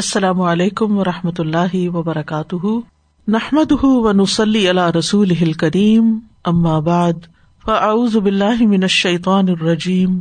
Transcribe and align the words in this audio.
السلام 0.00 0.40
علیکم 0.40 0.98
و 0.98 1.04
رحمۃ 1.04 1.38
اللہ 1.38 1.88
وبرکاتہ۔ 1.88 2.66
نحمد 3.28 3.72
و 3.82 4.12
نسلی 4.12 4.68
اللہ 4.68 4.90
رسول 4.90 5.52
کریم 5.52 6.18
بعد، 6.80 7.12
فاعوذ 7.64 8.16
باللہ 8.16 8.62
من 8.62 8.82
الشیطان 8.82 9.48
الرجیم، 9.48 10.20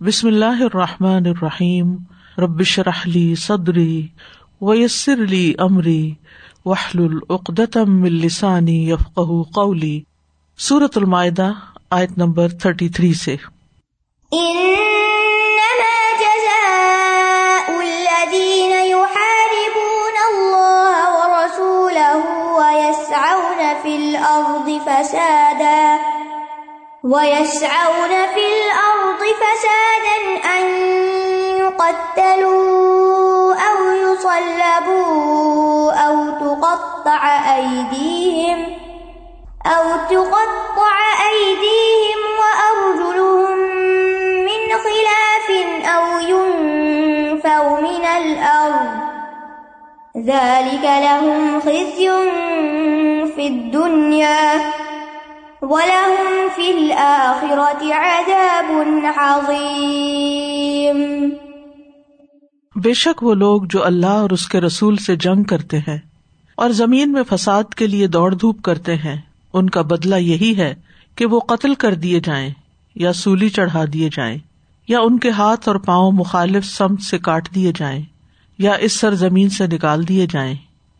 بسم 0.00 0.26
اللہ 0.26 0.62
الرحمٰن 0.62 1.26
الرحیم۔ 1.26 1.96
ربش 2.38 2.78
رحلی 2.78 3.34
صدری 3.34 4.06
ویسر 4.60 5.22
علی 5.28 5.52
عمری 5.58 6.14
وحل 6.64 7.04
العقدم 7.04 8.02
السانی 8.02 8.90
یفق 8.90 9.20
قولی۔ 9.54 10.00
صورت 10.58 10.98
المائدہ، 10.98 11.52
آیت 11.90 12.18
نمبر 12.18 12.48
تھرٹی 12.48 12.88
تھری 12.88 13.14
سے۔ 13.14 13.36
فسادا 25.02 25.98
ويسعون 27.04 28.08
في 28.34 28.44
الأرض 28.54 29.20
فسادا 29.42 30.18
أن 30.58 30.64
يقتلوا 31.58 33.54
أو 33.54 33.90
يصلبوا 33.90 35.92
أو 35.92 36.30
تقطع 36.30 37.22
أيديهم 37.56 38.64
أو 39.66 39.84
تقطع 40.10 40.96
أيديهم 41.32 42.20
وأرجلهم 42.40 43.58
من 44.44 44.62
خلاف 44.84 45.48
أو 45.86 46.18
ينفوا 46.18 47.80
من 47.80 48.04
الأرض 48.04 49.02
ذلك 50.16 50.84
لهم 50.84 51.60
خزي 51.60 52.10
في 53.36 53.46
الدنيا 53.46 54.61
بے 62.76 62.94
شک 62.94 63.22
وہ 63.22 63.34
لوگ 63.34 63.62
جو 63.70 63.84
اللہ 63.84 64.06
اور 64.06 64.30
اس 64.30 64.48
کے 64.48 64.60
رسول 64.60 64.96
سے 64.96 65.16
جنگ 65.16 65.42
کرتے 65.42 65.78
ہیں 65.78 65.98
اور 66.54 66.70
زمین 66.70 67.12
میں 67.12 67.22
فساد 67.30 67.74
کے 67.76 67.86
لیے 67.86 68.06
دوڑ 68.06 68.34
دھوپ 68.34 68.62
کرتے 68.62 68.96
ہیں، 68.96 69.20
ان 69.52 69.70
کا 69.70 69.82
بدلا 69.82 70.16
یہی 70.16 70.56
ہے 70.56 70.74
کہ 71.16 71.26
وہ 71.26 71.40
قتل 71.40 71.74
کر 71.74 71.94
دیے 71.94 72.20
جائیں 72.20 72.50
یا 72.94 73.12
سولی 73.12 73.48
چڑھا 73.48 73.84
دیے 73.92 74.08
جائیں 74.12 74.38
یا 74.88 75.00
ان 75.00 75.18
کے 75.18 75.30
ہاتھ 75.30 75.68
اور 75.68 75.76
پاؤں 75.76 76.12
مخالف 76.12 76.64
سمت 76.64 77.02
سے 77.02 77.18
کاٹ 77.18 77.54
دیے 77.54 77.72
جائیں 77.76 78.02
یا 78.58 78.72
اس 78.72 78.92
سر 78.92 79.14
زمین 79.14 79.48
سے 79.48 79.66
نکال 79.66 80.08
دیے 80.08 80.26
جائیں، 80.30 80.54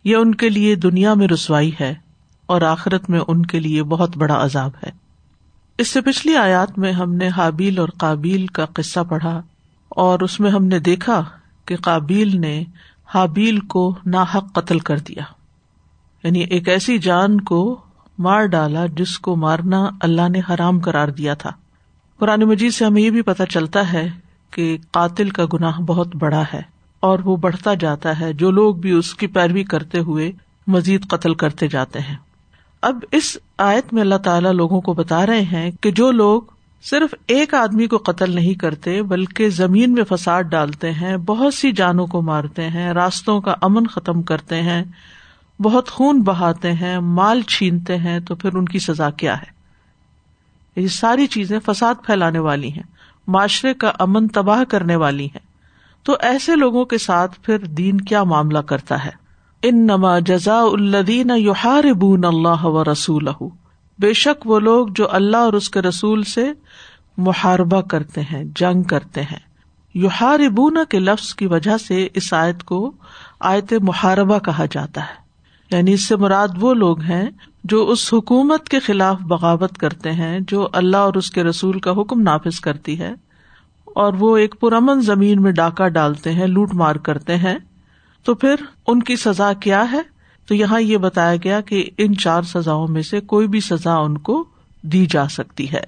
یہ 0.04 0.16
ان 0.16 0.34
کے 0.34 0.48
لیے 0.48 0.74
دنیا 0.74 1.14
میں 1.14 1.28
رسوائی 1.28 1.70
ہے۔ 1.80 1.94
اور 2.53 2.62
آخرت 2.62 3.11
میں 3.11 3.20
ان 3.28 3.47
کے 3.47 3.61
لیے 3.61 3.83
بہت 3.83 4.17
بڑا 4.17 4.45
عذاب 4.45 4.70
ہے۔ 4.86 4.91
اس 5.78 5.89
سے 5.89 6.00
پچھلی 6.00 6.36
آیات 6.36 6.78
میں 6.78 6.92
ہم 6.92 7.14
نے 7.14 7.28
حابیل 7.28 7.78
اور 7.78 7.89
کابیل 7.98 8.47
کا 8.47 8.67
قصہ 8.67 9.00
پڑھا 9.08 9.42
اور 9.89 10.20
اس 10.20 10.41
میں 10.41 10.50
ہم 10.50 10.64
نے 10.64 10.78
دیکھا 10.78 11.25
کہ 11.67 11.77
کابیل 11.77 12.41
نے 12.41 12.64
حابیل 13.14 13.61
کو 13.61 13.95
ناحق 14.06 14.53
قتل 14.53 14.78
کر 14.78 14.98
دیا۔ 14.98 15.23
یعنی 16.25 16.41
ایک 16.41 16.69
ایسی 16.69 16.98
جان 16.98 17.41
کو 17.41 17.80
مار 18.19 18.45
ڈالا 18.47 18.86
جس 18.86 19.19
کو 19.19 19.36
مارنا 19.36 19.91
اللہ 20.00 20.28
نے 20.28 20.41
حرام 20.50 20.80
کرار 20.80 21.08
دیا 21.08 21.34
تھا۔ 21.34 21.50
قرآن 22.19 22.41
مجید 22.41 22.73
سے 22.73 22.84
ہمیں 22.84 23.03
یہ 23.03 23.11
بھی 23.11 23.23
پتہ 23.23 23.42
چلتا 23.50 23.92
ہے 23.92 24.08
کہ 24.50 24.78
قاتل 24.91 25.30
کا 25.30 25.45
گناہ 25.53 25.80
بہت 25.80 26.17
بڑا 26.17 26.42
ہے 26.55 26.62
اور 27.00 27.19
وہ 27.19 27.36
بڑھتا 27.36 27.75
جاتا 27.75 28.20
ہے۔ 28.20 28.33
جو 28.33 28.50
لوگ 28.50 28.75
بھی 28.75 28.91
اس 28.91 29.14
کی 29.14 29.27
پیروی 29.27 29.64
کرتے 29.64 29.98
ہوئے 29.98 30.33
مزید 30.67 31.08
قتل 31.08 31.34
کرتے 31.34 31.69
جاتے 31.69 31.98
ہیں۔ 32.00 32.17
اب 32.83 33.05
اس 33.12 33.36
آیت 33.58 33.92
میں 33.92 34.02
اللہ 34.02 34.14
تعالیٰ 34.14 34.52
لوگوں 34.52 34.80
کو 34.80 34.92
بتا 34.92 35.27
رہے 35.27 35.40
ہیں 35.40 35.70
کہ 35.80 35.90
جو 35.90 36.11
لوگ 36.11 36.42
صرف 36.83 37.14
ایک 37.27 37.55
آدمی 37.55 37.86
کو 37.86 37.96
قتل 37.96 38.34
نہیں 38.34 38.55
کرتے، 38.55 39.02
بلکہ 39.02 39.48
زمین 39.48 39.92
میں 39.92 40.05
فساد 40.05 40.42
ڈالتے 40.42 40.92
ہیں، 40.92 41.17
بہت 41.17 41.55
سی 41.55 41.73
جانوں 41.73 42.06
کو 42.06 42.23
مارتے 42.23 42.68
ہیں، 42.68 42.92
راستوں 42.92 43.40
کا 43.40 43.55
امن 43.62 43.86
ختم 43.86 44.23
کرتے 44.23 44.62
ہیں، 44.62 44.84
بہت 45.62 45.90
خون 45.90 46.23
بہاتے 46.23 46.73
ہیں، 46.73 46.98
مال 46.98 47.42
چھینتے 47.42 47.96
ہیں، 47.96 48.20
تو 48.20 48.34
پھر 48.34 48.55
ان 48.55 48.64
کی 48.64 48.79
سزا 48.79 49.11
کیا 49.11 49.36
ہے؟ 49.36 49.62
یہ 50.77 50.89
ساری 50.89 51.27
چیزیں 51.27 51.58
فساد 51.67 51.95
پھیلانے 52.06 52.39
والی 52.39 52.68
ہیں، 52.68 52.83
معاشرے 53.27 53.74
کا 53.74 53.92
امن 53.98 54.29
تباہ 54.29 54.64
کرنے 54.64 54.96
والی 54.96 55.27
ہیں۔ 55.27 55.52
تو 56.02 56.17
ایسے 56.20 56.56
لوگوں 56.56 56.85
کے 56.85 56.98
ساتھ 56.98 57.40
پھر 57.42 57.58
دین 57.58 58.01
کیا 58.01 58.24
معاملہ 58.24 58.58
کرتا 58.58 59.05
ہے؟ 59.05 59.21
ان 59.62 59.86
نما 59.86 60.18
جزا 60.18 60.61
الدین 60.61 61.30
یوہار 61.36 61.92
بون 61.92 62.24
اللہ 62.24 62.64
و 62.64 62.84
رسول 62.84 63.28
بے 63.98 64.12
شک 64.12 64.46
وہ 64.46 64.61
لوگ 64.61 64.89
جو 64.95 65.06
اللہ 65.11 65.36
اور 65.36 65.52
اس 65.52 65.70
کے 65.70 65.83
رسول 65.83 66.23
سے 66.23 66.52
محاربہ 67.17 67.80
کرتے 67.80 68.20
ہیں، 68.20 68.45
جنگ 68.56 68.83
کرتے 68.83 69.23
ہیں۔ 69.23 69.39
یوہار 69.95 70.48
بون 70.48 70.78
کے 70.89 70.98
لفظ 70.98 71.34
کی 71.34 71.46
وجہ 71.46 71.77
سے 71.77 72.08
اس 72.14 72.33
آیت 72.33 72.62
کو 72.62 72.92
آیت 73.40 73.73
محاربہ 73.73 74.39
کہا 74.39 74.64
جاتا 74.70 75.00
ہے۔ 75.00 75.23
یعنی 75.77 75.92
اس 75.92 76.08
سے 76.08 76.17
مراد 76.17 76.48
وہ 76.61 76.74
لوگ 76.74 77.00
ہیں 77.00 77.30
جو 77.64 77.90
اس 77.90 78.14
حکومت 78.14 78.68
کے 78.68 78.80
خلاف 78.80 79.20
بغاوت 79.20 79.79
کرتے 79.79 80.12
ہیں، 80.12 80.40
جو 80.48 80.68
اللہ 80.73 80.96
اور 80.96 81.14
اس 81.14 81.30
کے 81.30 81.44
رسول 81.44 81.80
کا 81.80 81.90
حکم 81.90 82.20
نافذ 82.20 82.61
کرتی 82.61 83.00
ہے۔ 83.00 83.14
اور 83.84 84.12
وہ 84.12 84.36
ایک 84.36 84.61
پرامن 84.61 85.00
زمین 85.00 85.42
میں 85.42 85.52
ڈاکہ 85.52 85.89
ڈالتے 85.89 86.33
ہیں، 86.33 86.46
لوٹ 86.46 86.74
مار 86.74 86.96
کرتے 86.96 87.36
ہیں۔ 87.36 87.58
تو 88.24 88.34
پھر 88.34 88.55
ان 88.86 89.02
کی 89.02 89.16
سزا 89.16 89.52
کیا 89.52 89.92
ہے؟ 89.92 90.00
تو 90.46 90.55
یہاں 90.55 90.80
یہ 90.80 90.96
بتایا 90.96 91.36
گیا 91.36 91.60
کہ 91.60 91.90
ان 91.98 92.16
چار 92.16 92.42
سزاؤں 92.42 92.88
میں 92.88 93.02
سے 93.02 93.20
کوئی 93.20 93.48
بھی 93.48 93.60
سزا 93.60 93.94
ان 93.94 94.18
کو 94.18 94.44
دی 94.83 95.06
جا 95.06 95.28
سکتی 95.28 95.72
ہے۔ 95.72 95.84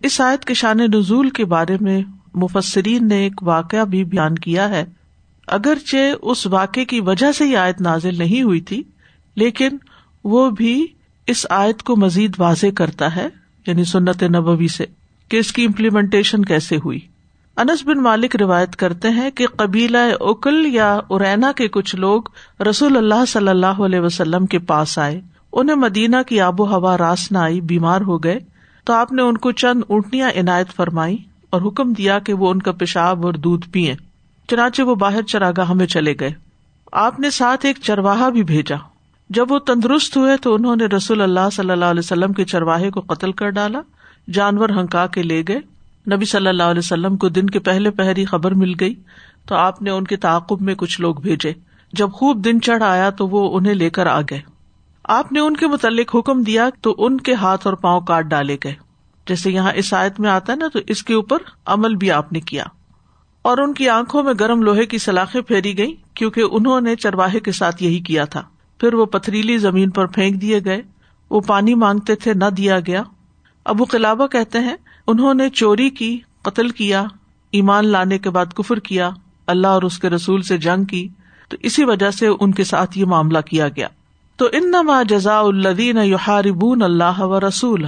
اس 0.00 0.20
آیت 0.20 0.44
کے 0.44 0.54
شان 0.54 0.78
نزول 0.78 1.30
کے 1.30 1.44
بارے 1.44 1.76
میں 1.80 2.02
مفسرین 2.34 3.08
نے 3.08 3.14
ایک 3.14 3.42
واقعہ 3.42 3.84
بھی 3.84 4.04
بیان 4.04 4.34
کیا 4.34 4.68
ہے۔ 4.68 4.84
اگرچہ 5.46 5.96
اس 6.22 6.46
واقعے 6.46 6.84
کی 6.84 7.00
وجہ 7.00 7.32
سے 7.32 7.46
یہ 7.46 7.56
آیت 7.56 7.80
نازل 7.80 8.18
نہیں 8.18 8.42
ہوئی 8.42 8.60
تھی، 8.60 8.82
لیکن 9.34 9.68
وہ 10.24 10.50
بھی 10.50 10.86
اس 11.26 11.46
آیت 11.50 11.82
کو 11.82 11.96
مزید 11.96 12.34
واضح 12.38 12.66
کرتا 12.76 13.16
ہے 13.16 13.28
یعنی 13.66 13.84
سنت 13.84 14.22
نبوی 14.22 14.68
سے، 14.68 14.84
کہ 15.28 15.36
اس 15.36 15.52
کی 15.52 15.64
امپلیمنٹیشن 15.64 16.44
کیسے 16.44 16.76
ہوئی۔ 16.76 17.00
انس 17.56 17.86
بن 17.86 18.02
مالک 18.02 18.36
روایت 18.36 18.76
کرتے 18.76 19.08
ہیں 19.08 19.30
کہ 19.30 19.46
قبیلہ 19.46 19.98
اکل 20.20 20.66
یا 20.66 20.98
ارینا 21.10 21.52
کے 21.52 21.68
کچھ 21.68 21.96
لوگ 21.96 22.22
رسول 22.70 22.96
اللہ 22.96 23.24
صلی 23.28 23.48
اللہ 23.48 23.66
علیہ 23.66 24.00
وسلم 24.00 24.46
کے 24.46 24.58
پاس 24.58 24.98
آئے۔ 24.98 25.20
انہیں 25.52 25.76
مدینہ 25.76 26.16
کی 26.26 26.40
آب 26.40 26.60
و 26.60 26.66
ہوا 26.66 26.98
راس 26.98 27.32
نہ 27.32 27.38
آئی، 27.38 27.60
بیمار 27.60 28.00
ہو 28.00 28.18
گئے۔ 28.18 28.38
تو 28.84 28.92
آپ 28.92 29.12
نے 29.12 29.22
ان 29.22 29.36
کو 29.36 29.52
چند 29.52 29.82
اونٹیاں 29.88 30.30
عنایت 30.30 30.68
فرمائی 30.76 31.16
اور 31.50 31.62
حکم 31.62 31.92
دیا 31.92 32.18
کہ 32.18 32.34
وہ 32.34 32.50
ان 32.50 32.62
کا 32.62 32.72
پیشاب 32.72 33.26
اور 33.26 33.34
دودھ 33.34 33.68
پیئے 33.68 33.94
چنانچہ 34.48 34.82
وہ 34.82 34.94
باہر 34.94 35.22
چراگاہ 35.22 35.72
میں 35.72 35.86
چلے 35.86 36.14
گئے۔ 36.20 36.30
آپ 36.92 37.20
نے 37.20 37.30
ساتھ 37.30 37.66
ایک 37.66 37.78
چرواہا 37.82 38.28
بھی 38.28 38.42
بھیجا۔ 38.42 38.76
جب 39.30 39.52
وہ 39.52 39.58
تندرست 39.58 40.16
ہوئے 40.16 40.36
تو 40.36 40.54
انہوں 40.54 40.76
نے 40.76 40.86
رسول 40.86 41.20
اللہ 41.20 41.50
صلی 41.52 41.70
اللہ 41.70 41.84
علیہ 41.84 41.98
وسلم 41.98 42.32
کے 42.32 42.44
چرواہے 42.44 42.90
کو 42.90 43.00
قتل 43.00 43.32
کر 43.32 43.50
ڈالا۔ 43.50 43.80
جانور 44.32 44.68
ہنکا 44.68 45.06
کے 45.06 45.22
لے 45.22 45.42
گئے۔ 45.48 45.71
نبی 46.10 46.24
صلی 46.24 46.48
اللہ 46.48 46.62
علیہ 46.62 46.78
وسلم 46.78 47.16
کو 47.16 47.28
دن 47.28 47.46
کے 47.46 47.58
پہلے 47.58 47.90
پہری 47.90 48.24
خبر 48.24 48.52
مل 48.52 48.72
گئی 48.80 48.94
تو 49.46 49.54
آپ 49.54 49.82
نے 49.82 49.90
ان 49.90 50.04
کے 50.04 50.16
تعاقب 50.16 50.62
میں 50.62 50.74
کچھ 50.74 51.00
لوگ 51.00 51.14
بھیجے۔ 51.14 51.52
جب 51.92 52.12
خوب 52.12 52.44
دن 52.44 52.60
چڑھ 52.60 52.82
آیا 52.82 53.10
تو 53.10 53.28
وہ 53.28 53.56
انہیں 53.56 53.74
لے 53.74 53.90
کر 53.90 54.06
آ 54.06 54.20
گئے۔ 54.20 54.40
آپ 55.04 55.32
نے 55.32 55.40
ان 55.40 55.56
کے 55.56 55.66
متعلق 55.66 56.16
حکم 56.16 56.42
دیا 56.42 56.68
تو 56.80 56.94
ان 56.98 57.20
کے 57.20 57.34
ہاتھ 57.34 57.66
اور 57.66 57.74
پاؤں 57.74 58.00
کاٹ 58.00 58.24
ڈالے 58.24 58.56
گئے۔ 58.64 58.74
جیسے 59.28 59.50
یہاں 59.50 59.72
عیسائیت 59.72 60.20
میں 60.20 60.30
آتا 60.30 60.52
ہے 60.52 60.58
نا 60.58 60.68
تو 60.72 60.78
اس 60.86 61.02
کے 61.02 61.14
اوپر 61.14 61.38
عمل 61.66 61.94
بھی 61.94 62.10
آپ 62.10 62.32
نے 62.32 62.40
کیا۔ 62.40 62.64
اور 63.42 63.58
ان 63.58 63.74
کی 63.74 63.88
آنکھوں 63.88 64.22
میں 64.22 64.34
گرم 64.40 64.62
لوہے 64.62 64.86
کی 64.86 64.98
سلاخیں 64.98 65.40
پھیری 65.40 65.78
گئی 65.78 65.94
کیونکہ 66.14 66.42
انہوں 66.50 66.80
نے 66.80 66.96
چرواہے 66.96 67.40
کے 67.40 67.52
ساتھ 67.52 67.82
یہی 67.82 67.98
کیا 67.98 68.24
تھا۔ 68.24 68.42
پھر 68.80 68.94
وہ 68.94 69.06
پتھریلی 69.06 69.58
زمین 69.58 69.90
پر 69.90 70.06
پھینک 70.06 70.40
دیے 70.40 70.60
گئے۔ 70.64 70.82
وہ 71.30 71.40
پانی 71.40 71.74
مانگتے 71.74 72.14
تھے، 72.14 72.34
نہ 72.34 72.50
دیا 72.56 72.78
گیا۔ 72.80 73.02
ابو 73.64 73.84
قلابہ 73.84 74.26
کہتے 74.26 74.58
ہیں، 74.58 74.76
انہوں 75.06 75.34
نے 75.34 75.48
چوری 75.48 75.90
کی، 75.90 76.20
قتل 76.42 76.68
کیا، 76.68 77.04
ایمان 77.50 77.86
لانے 77.86 78.18
کے 78.18 78.30
بعد 78.30 78.46
کفر 78.54 78.78
کیا، 78.78 79.10
اللہ 79.46 79.66
اور 79.66 79.82
اس 79.82 79.98
کے 79.98 80.10
رسول 80.10 80.42
سے 80.42 80.58
جنگ 80.58 80.84
کی، 80.84 81.08
تو 81.48 81.56
اسی 81.60 81.84
وجہ 81.84 82.10
سے 82.10 82.28
ان 82.40 82.52
کے 82.52 82.64
ساتھ 82.64 82.98
یہ 82.98 83.04
معاملہ 83.04 83.38
کیا 83.38 83.68
گیا۔ 83.68 83.88
تو 84.36 84.48
ان 84.52 84.70
نما 84.70 85.02
جزا 85.02 85.38
الدین 85.38 85.96
یوہاربون 85.96 86.82
اللہ 86.82 87.20
و 87.20 87.40
رسول 87.40 87.84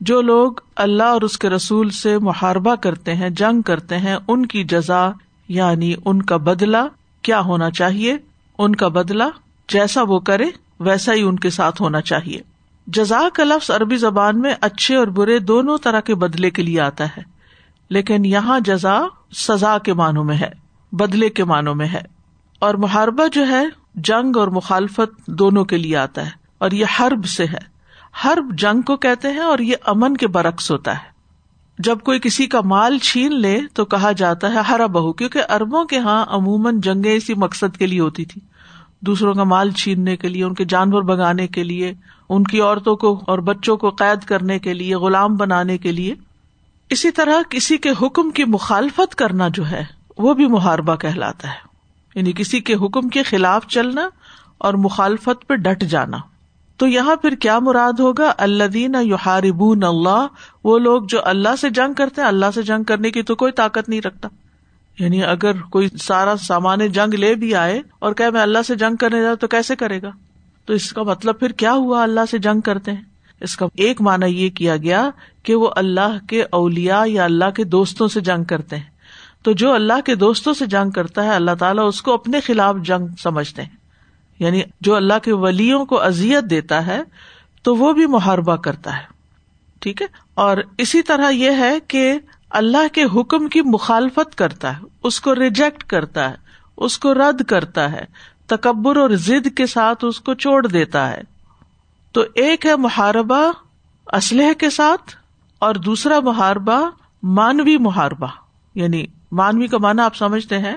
جو 0.00 0.20
لوگ 0.20 0.52
اللہ 0.76 1.02
اور 1.02 1.22
اس 1.22 1.38
کے 1.38 1.50
رسول 1.50 1.90
سے 1.90 2.18
محاربہ 2.18 2.74
کرتے 2.74 3.14
ہیں، 3.14 3.30
جنگ 3.30 3.62
کرتے 3.62 3.98
ہیں، 3.98 4.16
ان 4.28 4.46
کی 4.46 4.64
جزا 4.64 5.10
یعنی 5.48 5.94
ان 6.04 6.22
کا 6.22 6.36
بدلا 6.36 6.86
کیا 7.22 7.40
ہونا 7.40 7.70
چاہیے؟ 7.70 8.16
ان 8.58 8.76
کا 8.76 8.88
بدلا 8.88 9.28
جیسا 9.68 10.02
وہ 10.02 10.18
کرے، 10.18 10.44
ویسا 10.80 11.14
ہی 11.14 11.22
ان 11.22 11.38
کے 11.38 11.50
ساتھ 11.50 11.82
ہونا 11.82 12.00
چاہیے۔ 12.00 12.40
جزا 12.86 13.20
کا 13.34 13.44
لفظ 13.44 13.70
عربی 13.70 13.96
زبان 13.96 14.40
میں 14.40 14.54
اچھے 14.60 14.96
اور 14.96 15.06
برے 15.06 15.38
دونوں 15.38 15.78
طرح 15.78 16.00
کے 16.00 16.14
بدلے 16.14 16.50
کے 16.50 16.62
لیے 16.62 16.80
آتا 16.80 17.04
ہے، 17.04 17.22
لیکن 17.88 18.24
یہاں 18.24 18.60
جزا 18.60 19.00
سزا 19.34 19.78
کے 19.78 19.92
معنوں 19.92 20.24
میں 20.24 20.36
ہے، 20.36 20.50
بدلے 20.92 21.28
کے 21.28 21.44
معنوں 21.44 21.74
میں 21.74 21.88
ہے۔ 21.88 22.02
اور 22.58 22.74
محاربہ 22.74 23.26
جو 23.26 23.48
ہے، 23.48 23.64
جنگ 23.94 24.36
اور 24.36 24.48
مخالفت 24.48 25.26
دونوں 25.26 25.64
کے 25.64 25.76
لیے 25.76 25.96
آتا 25.96 26.26
ہے، 26.26 26.30
اور 26.58 26.70
یہ 26.70 26.84
حرب 27.00 27.24
سے 27.24 27.44
ہے۔ 27.44 27.72
حرب 28.24 28.58
جنگ 28.58 28.80
کو 28.80 28.96
کہتے 28.96 29.28
ہیں 29.28 29.40
اور 29.40 29.58
یہ 29.58 29.76
امن 29.84 30.16
کے 30.16 30.26
برعکس 30.26 30.70
ہوتا 30.70 30.92
ہے۔ 30.92 31.12
جب 31.78 31.98
کوئی 31.98 32.20
کسی 32.20 32.46
کا 32.46 32.60
مال 32.64 32.98
چھین 32.98 33.40
لے 33.40 33.60
تو 33.74 33.84
کہا 33.84 34.12
جاتا 34.12 34.52
ہے 34.52 34.58
ہرا 34.58 34.86
بہو 34.86 35.12
کیونکہ 35.12 35.42
اربوں 35.50 35.84
کے 35.84 35.96
یہاں 35.96 36.24
عموماً 36.28 36.80
جنگیں 36.80 37.14
اسی 37.14 37.34
مقصد 37.34 37.76
کے 37.76 37.86
لیے 37.86 38.00
ہوتی 38.00 38.24
تھی 38.24 38.40
دوسروں 39.06 39.34
کا 39.34 39.44
مال 39.44 39.70
چھیننے 39.70 40.16
کے 40.16 40.28
لیے، 40.28 40.44
ان 40.44 40.54
کے 40.54 40.64
جانور 40.64 41.02
بگانے 41.02 41.46
کے 41.46 41.64
لیے، 41.64 41.94
ان 42.28 42.44
کی 42.44 42.60
عورتوں 42.60 42.96
کو 42.96 43.20
اور 43.26 43.38
بچوں 43.38 43.76
کو 43.76 43.90
قید 43.90 44.24
کرنے 44.24 44.58
کے 44.58 44.74
لیے، 44.74 44.96
غلام 44.96 45.36
بنانے 45.36 45.78
کے 45.78 45.92
لیے۔ 45.92 46.14
اسی 46.90 47.10
طرح 47.10 47.42
کسی 47.50 47.76
کے 47.76 47.90
حکم 48.02 48.30
کی 48.30 48.44
مخالفت 48.44 49.14
کرنا 49.14 49.48
جو 49.48 49.70
ہے، 49.70 49.84
وہ 50.18 50.34
بھی 50.34 50.46
محاربہ 50.46 50.96
کہلاتا 50.96 51.48
ہے۔ 51.48 51.72
یعنی 52.14 52.32
کسی 52.32 52.60
کے 52.60 52.74
حکم 52.74 53.08
کے 53.08 53.22
خلاف 53.22 53.66
چلنا 53.66 54.08
اور 54.58 54.74
مخالفت 54.74 55.46
پہ 55.46 55.54
ڈٹ 55.54 55.84
جانا۔ 55.84 56.18
تو 56.76 56.86
یہاں 56.86 57.16
پھر 57.16 57.34
کیا 57.34 57.58
مراد 57.58 58.00
ہوگا؟ 58.00 58.32
اللہ 58.38 58.64
دین 58.64 58.96
یحاربون 59.00 59.84
اللہ، 59.84 60.26
وہ 60.64 60.78
لوگ 60.78 61.02
جو 61.02 61.18
اللہ 61.24 61.56
سے 61.60 61.70
جنگ 61.70 61.92
کرتے 61.92 62.20
ہیں، 62.20 62.28
اللہ 62.28 62.46
سے 62.54 62.62
جنگ 62.62 62.84
کرنے 62.84 63.10
کی 63.10 63.22
تو 63.22 63.34
کوئی 63.34 63.52
طاقت 63.52 63.88
نہیں 63.88 64.00
رکھتا۔ 64.00 64.28
یعنی 64.98 65.24
اگر 65.24 65.62
کوئی 65.62 65.88
سارا 66.02 66.34
سامان 66.36 66.86
جنگ 66.86 67.14
لے 67.14 67.34
بھی 67.34 67.54
آئے 67.54 67.82
اور 67.98 68.12
کہ 68.12 68.30
میں 68.30 68.40
اللہ 68.40 68.58
سے 68.66 68.74
جنگ 68.74 68.96
کرنے 68.96 69.22
جاؤں 69.22 69.36
تو 69.36 69.46
کیسے 69.46 69.76
کرے 69.76 70.02
گا؟ 70.02 70.10
تو 70.66 70.72
اس 70.72 70.92
کا 70.92 71.02
مطلب 71.02 71.38
پھر 71.38 71.48
کیا 71.48 71.72
ہوا 71.72 72.02
اللہ 72.02 72.20
سے 72.30 72.38
جنگ 72.38 72.60
کرتے 72.60 72.92
ہیں؟ 72.92 73.02
اس 73.40 73.56
کا 73.56 73.66
ایک 73.74 74.00
مانا 74.00 74.26
یہ 74.26 74.50
کیا 74.50 74.76
گیا 74.76 75.10
کہ 75.42 75.54
وہ 75.54 75.70
اللہ 75.76 76.26
کے 76.28 76.42
اولیا 76.50 77.02
یا 77.06 77.24
اللہ 77.24 77.50
کے 77.50 77.64
دوستوں 77.64 78.08
سے 78.08 78.20
جنگ 78.20 78.44
کرتے 78.44 78.76
ہیں۔ 78.76 78.84
تو 79.42 79.52
جو 79.52 79.72
اللہ 79.72 80.00
کے 80.04 80.14
دوستوں 80.14 80.54
سے 80.54 80.66
جنگ 80.66 80.90
کرتا 80.90 81.24
ہے، 81.24 81.34
اللہ 81.34 81.50
تعالیٰ 81.58 81.88
اس 81.88 82.02
کو 82.02 82.14
اپنے 82.14 82.40
خلاف 82.40 82.76
جنگ 82.84 83.06
سمجھتے 83.22 83.62
ہیں۔ 83.62 83.76
یعنی 84.38 84.62
جو 84.80 84.94
اللہ 84.94 85.18
کے 85.22 85.32
ولیوں 85.32 85.86
کو 85.86 86.00
ازیت 86.00 86.50
دیتا 86.50 86.86
ہے، 86.86 87.00
تو 87.62 87.76
وہ 87.76 87.92
بھی 87.92 88.06
محربہ 88.06 88.56
کرتا 88.56 88.96
ہے۔ 88.96 89.02
ٹھیک 89.80 90.02
ہے؟ 90.02 90.06
اور 90.34 90.56
اسی 90.78 91.02
طرح 91.02 91.30
یہ 91.30 91.50
ہے 91.50 91.78
کہ 91.88 92.18
اللہ 92.52 92.88
کے 92.92 93.04
حکم 93.04 93.48
کی 93.48 93.60
مخالفت 93.60 94.34
کرتا 94.34 94.76
ہے، 94.76 94.82
اس 95.02 95.20
کو 95.20 95.34
ریجیکٹ 95.34 95.84
کرتا 95.84 96.30
ہے، 96.30 96.34
اس 96.76 96.98
کو 96.98 97.14
رد 97.14 97.44
کرتا 97.44 97.92
ہے، 97.92 98.04
تکبر 98.46 98.96
اور 98.96 99.10
ضد 99.10 99.56
کے 99.56 99.66
ساتھ 99.66 100.04
اس 100.04 100.20
کو 100.20 100.34
چھوڑ 100.34 100.66
دیتا 100.66 101.10
ہے۔ 101.10 101.20
تو 102.12 102.20
ایک 102.34 102.66
ہے 102.66 102.76
محاربہ 102.76 103.52
اسلحے 104.06 104.54
کے 104.54 104.70
ساتھ 104.70 105.16
اور 105.58 105.74
دوسرا 105.74 106.20
محاربہ 106.20 106.90
مانوی 107.22 107.76
محاربہ۔ 107.76 108.26
یعنی 108.74 109.06
مانوی 109.32 109.66
کا 109.66 109.78
مانا 109.78 110.04
آپ 110.04 110.16
سمجھتے 110.16 110.58
ہیں 110.58 110.76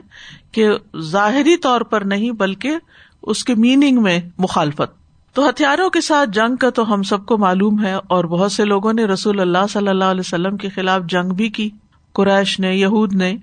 کہ 0.51 0.69
ظاہری 1.00 1.57
طور 1.57 1.81
پر 1.81 2.01
نہیں 2.01 2.31
بلکہ 2.31 2.75
اس 3.22 3.44
کے 3.44 3.56
میننگ 3.56 4.01
میں 4.01 4.19
مخالفت۔ 4.38 5.05
تو 5.36 5.50
ہتھیاروں 5.50 5.90
کے 5.90 6.02
ساتھ 6.02 6.30
جنگ 6.30 6.56
کا 6.56 6.70
تو 6.70 6.94
ہم 6.94 7.04
سب 7.04 7.26
کو 7.26 7.38
معلوم 7.38 7.84
ہے، 7.84 7.94
اور 7.94 8.24
بہت 8.24 8.52
سے 8.52 8.66
لوگوں 8.66 8.94
نے 8.94 9.06
رسول 9.06 9.40
اللہ 9.40 9.68
صلی 9.70 9.88
اللہ 9.88 10.04
علیہ 10.04 10.20
وسلم 10.20 10.58
کے 10.58 10.70
خلاف 10.70 11.02
جنگ 11.10 11.30
بھی 11.30 11.50
کی، 11.50 11.70
قریش 12.14 12.60
نے، 12.60 12.76
یہود 12.76 13.14
نے۔ 13.14 13.38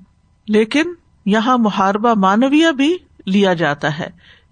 لیکن 0.48 0.92
یہاں 1.26 1.58
محاربہ 1.58 2.14
مانویہ 2.14 2.70
بھی 2.70 2.96
لیا 3.26 3.54
جاتا 3.54 3.98
ہے۔ 3.98 4.08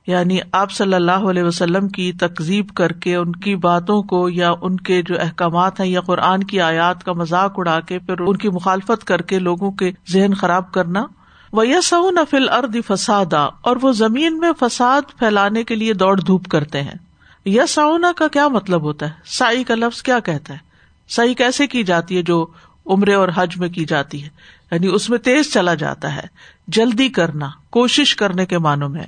یعنی 0.06 0.38
آپ 0.52 0.70
صلی 0.70 0.94
اللہ 0.94 1.26
علیہ 1.31 1.42
وسلم 1.42 1.88
کی 1.88 2.12
تقزیب 2.12 2.69
کر 2.69 2.92
کے 2.92 3.16
ان 3.16 3.32
کی 3.32 3.56
باتوں 3.56 4.02
کو 4.02 4.28
یا 4.28 4.50
ان 4.62 4.76
کے 4.76 5.02
جو 5.02 5.14
احکامات 5.20 5.81
ہیں 5.81 5.88
یا 5.88 6.00
قرآن 6.00 6.44
کی 6.44 6.60
آیات 6.60 7.04
کا 7.04 7.12
مذاق 7.12 7.52
اڑا 7.56 7.81
کے 7.81 7.98
پھر 7.98 8.20
ان 8.20 8.37
کی 8.37 8.48
مخالفت 8.48 9.04
کر 9.04 9.22
کے 9.22 9.38
لوگوں 9.38 9.70
کے 9.70 9.92
ذہن 10.12 10.34
خراب 10.34 10.72
کرنا۔ 10.72 11.04
وہ 11.52 11.69
یس 11.69 11.94
فل 12.31 12.48
ارد 12.48 12.76
فسادا، 12.87 13.44
اور 13.60 13.76
وہ 13.82 13.92
زمین 13.92 14.38
میں 14.38 14.52
فساد 14.60 15.19
پھیلانے 15.19 15.64
کے 15.64 15.75
لیے 15.75 15.94
دوڑ 15.94 16.20
دھوپ 16.20 16.48
کرتے 16.48 16.82
ہیں۔ 16.82 17.09
یس 17.46 17.78
کا 18.16 18.28
کیا 18.28 18.48
مطلب 18.48 18.82
ہوتا 18.82 19.06
ہے؟ 19.06 19.12
سائی 19.26 19.64
کا 19.64 19.75
لفظ 19.75 20.02
کیا 20.02 20.19
کہتا 20.19 20.54
ہے؟ 20.54 20.58
سائی 21.08 21.34
کیسے 21.34 21.66
کی 21.66 21.82
جاتی 21.82 22.16
ہے 22.16 22.22
جو 22.22 22.46
عمرے 22.87 23.14
اور 23.14 23.28
حج 23.34 23.56
میں 23.56 23.69
کی 23.69 23.84
جاتی 23.84 24.25
ہے؟ 24.25 24.28
یعنی 24.72 24.87
اس 24.87 25.10
میں 25.10 25.19
تیز 25.19 25.52
چلا 25.52 25.75
جاتا 25.75 26.16
ہے، 26.16 26.22
جلدی 26.69 27.08
کرنا، 27.08 27.50
کوشش 27.70 28.16
کرنے 28.16 28.46
کے 28.46 28.58
معنوں 28.58 28.88
میں۔ 28.88 29.02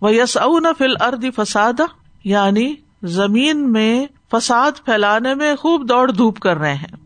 وہ 0.00 0.14
یس 0.14 0.38
فل 0.78 0.94
ارد 1.00 1.24
فساد 1.36 1.80
یعنی 2.24 2.74
زمین 3.02 3.72
میں 3.72 4.06
فساد 4.32 4.72
پھیلانے 4.84 5.34
میں 5.34 5.56
خوب 5.56 5.88
دوڑ 5.88 6.10
دھوپ 6.10 6.38
کر 6.38 6.56
رہے 6.56 6.74
ہیں۔ 6.74 6.96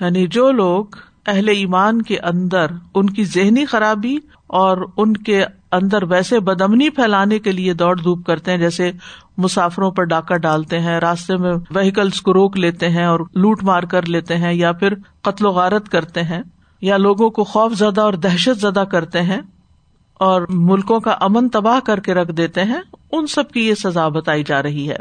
یعنی 0.00 0.26
جو 0.26 0.52
لوگ 0.52 0.84
اہل 1.26 1.48
ایمان 1.48 2.02
کے 2.02 2.18
اندر 2.18 2.66
ان 2.94 3.10
کی 3.10 3.24
ذہنی 3.24 3.64
خرابی 3.64 4.16
اور 4.46 4.86
ان 4.96 5.16
کے 5.16 5.44
اندر 5.72 6.02
ویسے 6.02 6.40
بدمنی 6.40 6.90
پھیلانے 6.90 7.38
کے 7.38 7.52
لیے 7.52 7.74
دوڑ 7.74 7.96
دھوپ 7.96 8.26
کرتے 8.26 8.50
ہیں، 8.50 8.58
جیسے 8.58 8.92
مسافروں 9.38 9.90
پر 9.90 10.04
ڈاکہ 10.04 10.36
ڈالتے 10.36 10.80
ہیں، 10.80 11.00
راستے 11.00 11.36
میں 11.36 11.52
وہیکلس 11.70 12.20
کو 12.20 12.32
روک 12.32 12.56
لیتے 12.56 12.88
ہیں 12.88 13.04
اور 13.04 13.20
لوٹ 13.34 13.64
مار 13.64 13.82
کر 13.82 14.06
لیتے 14.06 14.36
ہیں 14.36 14.54
یا 14.54 14.72
پھر 14.72 14.94
قتل 15.20 15.46
و 15.46 15.50
غارت 15.50 15.88
کرتے 15.88 16.22
ہیں، 16.22 16.42
یا 16.80 16.96
لوگوں 16.96 17.30
کو 17.30 17.44
خوف 17.44 17.72
زدہ 17.72 18.00
اور 18.00 18.12
دہشت 18.12 18.60
زدہ 18.60 18.84
کرتے 18.92 19.22
ہیں 19.22 19.40
اور 20.14 20.42
ملکوں 20.48 21.00
کا 21.00 21.10
امن 21.10 21.48
تباہ 21.48 21.80
کر 21.80 22.00
کے 22.00 22.14
رکھ 22.14 22.32
دیتے 22.32 22.64
ہیں، 22.64 22.80
ان 23.12 23.26
سب 23.26 23.50
کی 23.50 23.68
یہ 23.68 23.74
سزا 23.74 24.08
بتائی 24.08 24.44
جا 24.44 24.62
رہی 24.62 24.90
ہے۔ 24.90 24.96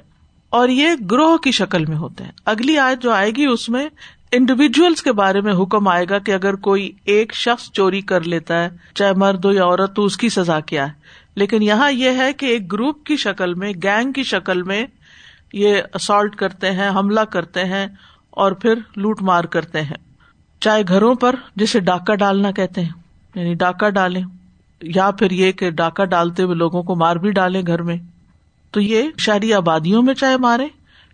اور 0.50 0.70
یہ 0.70 0.90
گروہ 1.12 1.38
کی 1.38 1.52
شکل 1.52 1.86
میں 1.86 1.98
ہوتے 1.98 2.24
ہیں۔ 2.24 2.32
اگلی 2.46 2.78
آیت 2.78 3.04
جو 3.04 3.12
آئے 3.12 3.32
گی، 3.32 3.46
اس 3.46 3.70
میں 3.70 3.90
انڈیویجلس 4.32 5.04
کے 5.04 5.12
بارے 5.12 5.42
میں 5.42 5.54
حکم 5.54 5.88
آئے 5.88 6.06
گا 6.10 6.20
کہ 6.20 6.32
اگر 6.32 6.56
کوئی 6.56 6.92
ایک 7.06 7.34
شخص 7.36 7.72
چوری 7.72 8.02
کر 8.02 8.22
لیتا 8.22 8.64
ہے، 8.64 8.70
چاہے 8.96 9.14
مرد 9.14 9.46
ہو 9.46 9.52
یا 9.52 9.64
عورت، 9.64 9.96
تو 9.96 10.06
اس 10.06 10.18
کی 10.18 10.30
سزا 10.30 10.60
کیا 10.60 10.88
ہے؟ 10.88 10.92
لیکن 11.36 11.62
یہاں 11.62 11.92
یہ 11.92 12.10
ہے 12.18 12.34
کہ 12.34 12.46
ایک 12.46 12.72
گروپ 12.72 13.04
کی 13.04 13.16
شکل 13.18 13.54
میں، 13.54 13.74
گینگ 13.84 14.12
کی 14.12 14.24
شکل 14.24 14.64
میں 14.64 14.86
یہ 15.54 15.82
اسالٹ 15.94 16.36
کرتے 16.36 16.72
ہیں، 16.72 16.90
حملہ 16.90 17.20
کرتے 17.20 17.66
ہیں 17.66 17.88
اور 18.32 18.52
پھر 18.52 18.74
لوٹ 18.96 19.22
مار 19.22 19.44
کرتے 19.44 19.82
ہیں۔ 19.82 19.98
چاہے 20.60 20.82
گھروں 20.88 21.16
پر 21.16 21.36
جسے 21.56 21.80
ڈاکہ 21.80 22.16
ڈالنا 22.16 22.52
کہتے 22.52 22.82
ہیں 22.82 22.90
یعنی 23.36 23.54
ڈاکہ 23.54 23.90
ڈالیں، 23.90 24.24
یا 24.82 25.12
پھر 25.12 25.32
یہ 25.32 25.52
کہ 25.52 25.70
ڈاکہ 25.70 26.06
ڈالتے 26.06 26.44
ہوئے 26.44 26.56
لوگوں 26.56 26.84
کو 26.84 26.96
مار 26.96 27.16
بھی 27.16 27.32
ڈالیں 27.32 27.62
گھر 27.68 27.82
میں۔ 27.82 27.98
تو 28.72 28.82
یہ 28.82 29.04
شہری 29.18 29.54
آبادیوں 29.54 30.02
میں 30.02 30.14
چاہے 30.14 30.38
مارے، 30.38 30.68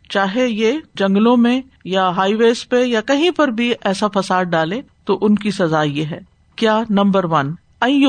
چاہے 0.10 0.48
یہ 0.48 0.72
جنگلوں 0.96 1.38
میں 1.38 1.62
یا 1.88 2.10
ہائی 2.10 2.34
ویز 2.34 2.70
پہ 2.70 2.84
یا 2.84 3.02
کہیں 3.02 3.32
پر 3.32 3.48
بھی 3.48 3.74
ایسا 3.82 4.08
فساد 4.08 4.46
ڈالے 4.46 4.82
تو 5.06 5.18
ان 5.22 5.36
کی 5.36 5.52
سزا 5.52 5.84
یہ 5.84 6.06
ہے۔ 6.06 6.20
کیا 6.56 6.84
نمبر 6.90 7.24
ون 7.24 7.56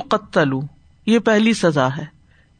قتلو 0.08 0.60
یہ 1.06 1.18
پہلی 1.18 1.52
سزا 1.52 1.88
ہے۔ 1.96 2.04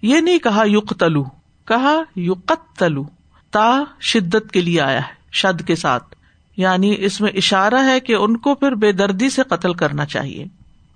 یہ 0.03 0.20
نہیں 0.20 0.38
کہا 0.38 0.62
یقتلو 0.67 1.25
کہا 1.64 2.02
یقتلو 2.16 3.04
تا 3.50 3.85
شدت 4.00 4.50
کے 4.50 4.61
لیے 4.61 4.81
آیا 4.81 4.99
ہے، 4.99 5.12
شد 5.33 5.66
کے 5.66 5.75
ساتھ۔ 5.75 6.14
یعنی 6.57 6.95
اس 6.99 7.21
میں 7.21 7.33
اشارہ 7.35 7.85
ہے 7.85 8.00
کہ 8.00 8.12
ان 8.12 8.37
کو 8.37 8.54
پھر 8.54 8.73
بے 8.73 8.93
دردی 8.93 9.31
سے 9.31 9.43
قتل 9.43 9.75
کرنا 9.75 10.04
چاہیے۔ 10.04 10.45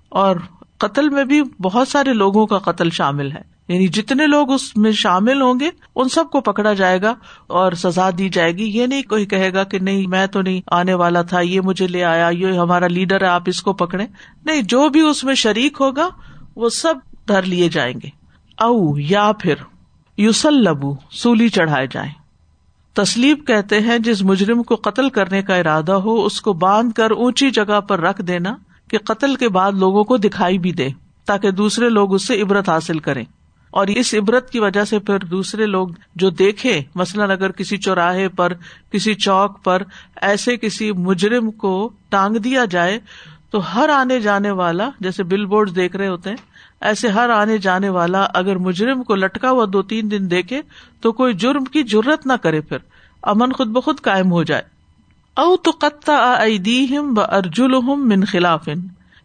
اور 0.09 0.35
قتل 0.77 1.09
میں 1.09 1.23
بھی 1.23 1.41
بہت 1.61 1.87
سارے 1.87 2.13
لوگوں 2.13 2.47
کا 2.47 2.57
قتل 2.57 2.89
شامل 2.89 3.31
ہے۔ 3.31 3.52
یعنی 3.67 3.87
جتنے 3.87 4.27
لوگ 4.27 4.51
اس 4.51 4.77
میں 4.77 4.91
شامل 4.91 5.41
ہوں 5.41 5.59
گے، 5.59 5.69
ان 5.95 6.09
سب 6.09 6.29
کو 6.31 6.41
پکڑا 6.41 6.73
جائے 6.73 7.01
گا 7.01 7.13
اور 7.47 7.71
سزا 7.71 8.09
دی 8.17 8.29
جائے 8.29 8.51
گی۔ 8.51 8.63
یہ 8.63 8.87
نہیں 8.87 9.01
کوئی 9.01 9.25
کہے 9.25 9.53
گا 9.53 9.63
کہ 9.63 9.79
نہیں، 9.79 10.07
میں 10.07 10.27
تو 10.27 10.41
نہیں 10.41 10.61
آنے 10.67 10.93
والا 10.93 11.21
تھا، 11.21 11.39
یہ 11.39 11.61
مجھے 11.61 11.87
لے 11.87 12.03
آیا، 12.03 12.29
یہ 12.29 12.47
ہمارا 12.47 12.87
لیڈر 12.87 13.21
ہے، 13.21 13.27
آپ 13.27 13.43
اس 13.45 13.61
کو 13.61 13.73
پکڑے 13.73 14.05
نہیں، 14.45 14.61
جو 14.61 14.89
بھی 14.89 15.01
اس 15.01 15.23
میں 15.23 15.35
شریک 15.35 15.77
ہوگا، 15.79 16.09
وہ 16.55 16.69
سب 16.69 16.93
دھر 17.27 17.41
لیے 17.41 17.69
جائیں 17.69 17.93
گے۔ 18.03 18.09
او، 18.63 18.99
یا 18.99 19.31
پھر 19.39 19.53
یوسل 20.17 20.53
لبو 20.53 20.95
سولی 21.11 21.49
چڑھائے 21.49 21.87
جائیں۔ 21.91 22.11
تسلیب 22.93 23.47
کہتے 23.47 23.79
ہیں، 23.79 23.99
جس 23.99 24.21
مجرم 24.21 24.63
کو 24.63 24.75
قتل 24.75 25.09
کرنے 25.09 25.41
کا 25.41 25.55
ارادہ 25.55 25.91
ہو، 25.91 26.25
اس 26.25 26.41
کو 26.41 26.53
باندھ 26.53 26.93
کر 26.93 27.11
اونچی 27.11 27.49
جگہ 27.49 27.79
پر 27.81 27.99
رکھ 27.99 28.21
دینا 28.21 28.55
کہ 28.87 28.97
قتل 28.97 29.35
کے 29.35 29.49
بعد 29.49 29.71
لوگوں 29.71 30.03
کو 30.03 30.17
دکھائی 30.17 30.57
بھی 30.57 30.71
دے، 30.71 30.89
تاکہ 31.25 31.51
دوسرے 31.51 31.89
لوگ 31.89 32.13
اس 32.13 32.27
سے 32.27 32.41
عبرت 32.41 32.69
حاصل 32.69 32.99
کریں۔ 32.99 33.25
اور 33.73 33.87
اس 33.87 34.13
عبرت 34.13 34.49
کی 34.49 34.59
وجہ 34.59 34.83
سے 34.83 34.99
پھر 34.99 35.19
دوسرے 35.19 35.65
لوگ 35.65 35.87
جو 36.15 36.29
دیکھے، 36.29 36.81
مثلاً 36.95 37.31
اگر 37.31 37.51
کسی 37.51 37.77
چوراہے 37.77 38.27
پر، 38.29 38.53
کسی 38.91 39.13
چوک 39.15 39.63
پر 39.63 39.83
ایسے 40.21 40.57
کسی 40.57 40.91
مجرم 40.91 41.51
کو 41.51 41.89
ٹانگ 42.09 42.37
دیا 42.37 42.65
جائے، 42.65 42.99
تو 43.51 43.59
ہر 43.75 43.89
آنے 43.89 44.19
جانے 44.19 44.51
والا، 44.51 44.89
جیسے 44.99 45.23
بل 45.23 45.45
بورڈ 45.45 45.75
دیکھ 45.75 45.95
رہے 45.95 46.07
ہوتے 46.07 46.29
ہیں، 46.29 46.37
ایسے 46.81 47.07
ہر 47.07 47.29
آنے 47.29 47.57
جانے 47.57 47.89
والا 47.89 48.25
اگر 48.33 48.55
مجرم 48.57 49.03
کو 49.03 49.15
لٹکا 49.15 49.51
ہوا 49.51 49.65
دو 49.73 49.81
تین 49.81 50.11
دن 50.11 50.31
دیکھے، 50.31 50.61
تو 51.01 51.11
کوئی 51.11 51.33
جرم 51.33 51.63
کی 51.63 51.83
ضرورت 51.83 52.27
نہ 52.27 52.33
کرے 52.33 52.61
پھر، 52.61 52.77
امن 53.23 53.51
خود 53.51 53.67
بخود 53.67 53.99
کائم 53.99 54.31
ہو 54.31 54.43
جائے۔ 54.43 54.61
او 55.37 55.55
تو 55.57 55.71
قطع 55.71 56.19
ب 57.13 57.19
ارجل 57.19 57.79
من 57.81 58.25
خلاف، 58.25 58.69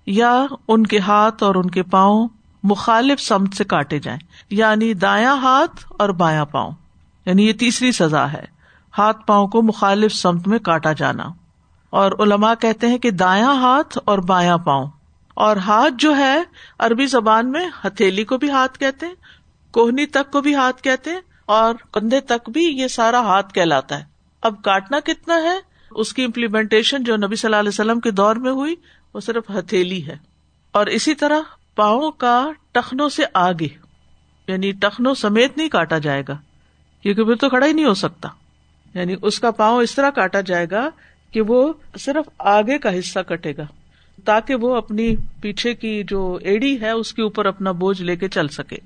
یا 0.07 0.33
ان 0.69 0.87
کے 0.87 0.99
ہاتھ 0.99 1.43
اور 1.43 1.55
ان 1.55 1.71
کے 1.71 1.83
پاؤں 1.83 2.29
مخالف 2.63 3.21
سمت 3.21 3.55
سے 3.55 3.65
کاٹے 3.65 3.99
جائیں۔ 3.99 4.19
یعنی 4.51 4.95
دایا 4.95 5.35
ہاتھ 5.35 5.93
اور 5.99 6.09
بایاں 6.09 6.45
پاؤں۔ 6.45 6.71
یعنی 7.27 7.47
یہ 7.49 7.53
تیسری 7.53 7.93
سزا 7.93 8.33
ہے۔ 8.33 8.45
ہاتھ 8.99 9.27
پاؤں 9.27 9.49
کو 9.49 9.63
مخالف 9.63 10.13
سمت 10.13 10.49
میں 10.49 10.59
کاٹا 10.59 10.93
جانا۔ 10.93 11.25
اور 11.91 12.13
علما 12.13 12.55
کہتے 12.55 12.87
ہیں 12.89 12.99
کہ 12.99 13.11
دایا 13.11 13.53
ہاتھ 13.53 13.99
اور 14.05 14.19
بایاں 14.19 14.59
پاؤں۔ 14.59 14.87
اور 15.35 15.57
ہاتھ 15.57 15.95
جو 15.99 16.17
ہے، 16.17 16.43
عربی 16.79 17.07
زبان 17.07 17.51
میں 17.51 17.69
ہتھیلی 17.85 18.25
کو 18.25 18.39
بھی 18.39 18.51
ہاتھ 18.51 18.79
کہتے 18.79 19.07
ہیں، 19.07 19.15
کوہنی 19.73 20.07
تک 20.07 20.31
کو 20.33 20.41
بھی 20.41 20.55
ہاتھ 20.55 20.83
کہتے 20.83 21.11
ہیں، 21.11 21.21
اور 21.47 21.75
کندھے 21.93 22.21
تک 22.21 22.51
بھی 22.51 22.65
یہ 22.65 22.89
سارا 22.89 23.21
ہاتھ 23.21 23.55
کہلاتا 23.55 23.99
ہے۔ 23.99 24.05
اب 24.43 24.63
کاٹنا 24.65 25.01
کتنا 25.01 25.35
ہے؟ 25.35 25.59
اس 25.91 26.13
کی 26.13 26.25
امپلیمنٹیشن 26.25 27.05
جو 27.05 27.17
نبی 27.17 27.37
صلی 27.37 27.49
اللہ 27.49 27.57
علیہ 27.57 27.69
وسلم 27.69 28.01
کے 28.01 28.11
دور 28.11 28.37
میں 28.37 28.53
ہوئی، 28.53 28.75
وہ 29.15 29.21
صرف 29.21 29.51
ہتھیلی 29.51 30.07
ہے۔ 30.07 30.17
اور 30.73 30.87
اسی 30.87 31.15
طرح 31.15 31.41
پاؤں 31.79 32.11
کا 32.11 32.51
ٹخنوں 32.73 33.09
سے 33.09 33.23
آگے 33.35 33.69
یعنی 34.49 34.73
ٹخنوں 34.73 35.15
سمیت 35.15 35.57
نہیں 35.57 35.69
کاٹا 35.69 35.99
جائے 35.99 36.23
گا، 36.29 36.37
کیونکہ 37.03 37.25
پھر 37.25 37.35
تو 37.35 37.49
کھڑا 37.49 37.67
ہی 37.67 37.73
نہیں 37.73 37.87
ہو 37.87 37.95
سکتا۔ 37.95 38.29
یعنی 38.95 39.15
اس 39.23 39.41
کا 39.41 39.51
پاؤں 39.51 39.83
اس 39.83 39.95
طرح 39.95 40.11
کاٹا 40.11 40.41
جائے 40.41 40.67
گا 40.71 40.91
کہ 41.33 41.41
وہ 41.41 41.73
صرف 41.99 42.29
آگے 42.39 42.79
کا 42.79 42.99
حصہ 42.99 43.19
کٹے 43.19 43.53
گا، 43.57 43.67
تاکہ 44.25 44.55
وہ 44.55 44.77
اپنی 44.77 45.17
پیچھے 45.41 45.75
کی 45.75 46.03
جو 46.03 46.39
ایڈی 46.43 46.81
ہے، 46.81 46.91
اس 46.91 47.13
کے 47.15 47.23
اوپر 47.23 47.47
اپنا 47.47 47.73
بوجھ 47.73 48.03
لے 48.03 48.17
کے 48.17 48.29
چل 48.29 48.49
سکے۔ 48.49 48.77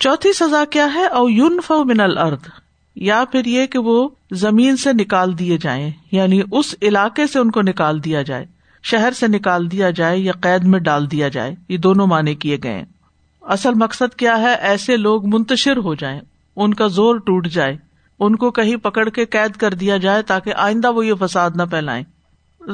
چوتھی 0.00 0.32
سزا 0.32 0.64
کیا 0.70 0.94
ہے؟ 0.94 1.06
او 1.06 1.30
یون 1.30 1.60
فو 1.66 1.84
من 1.84 2.00
الرد 2.00 2.48
یا 2.96 3.24
پھر 3.32 3.44
یہ 3.44 3.66
کہ 3.66 3.78
وہ 3.78 4.08
زمین 4.30 4.76
سے 4.76 4.92
نکال 4.92 5.38
دیے 5.38 5.58
جائیں 5.58 5.90
یعنی 6.12 6.42
اس 6.52 6.74
علاقے 6.82 7.26
سے 7.26 7.38
ان 7.38 7.50
کو 7.50 7.62
نکال 7.62 8.04
دیا 8.04 8.22
جائے۔ 8.22 8.46
شہر 8.82 9.12
سے 9.12 9.26
نکال 9.26 9.70
دیا 9.70 9.90
جائے 9.90 10.18
یا 10.18 10.32
قید 10.40 10.64
میں 10.64 10.78
ڈال 10.78 11.10
دیا 11.10 11.28
جائے، 11.28 11.54
یہ 11.68 11.76
دونوں 11.76 12.06
معنی 12.06 12.34
کیے 12.34 12.58
گئے 12.62 12.84
اصل 13.42 13.74
مقصد 13.74 14.14
کیا 14.14 14.40
ہے؟ 14.40 14.54
ایسے 14.54 14.96
لوگ 14.96 15.26
منتشر 15.26 15.76
ہو 15.76 15.94
جائیں، 15.94 16.20
ان 16.56 16.74
کا 16.74 16.86
زور 16.86 17.16
ٹوٹ 17.16 17.48
جائے، 17.48 17.76
ان 18.20 18.36
کو 18.36 18.50
کہیں 18.50 18.76
پکڑ 18.76 19.08
کے 19.08 19.24
قید 19.24 19.56
کر 19.56 19.74
دیا 19.74 19.96
جائے 19.96 20.22
تاکہ 20.22 20.54
آئندہ 20.54 20.92
وہ 20.92 21.06
یہ 21.06 21.14
فساد 21.20 21.50
نہ 21.54 21.62
پھیلائیں۔ 21.62 22.04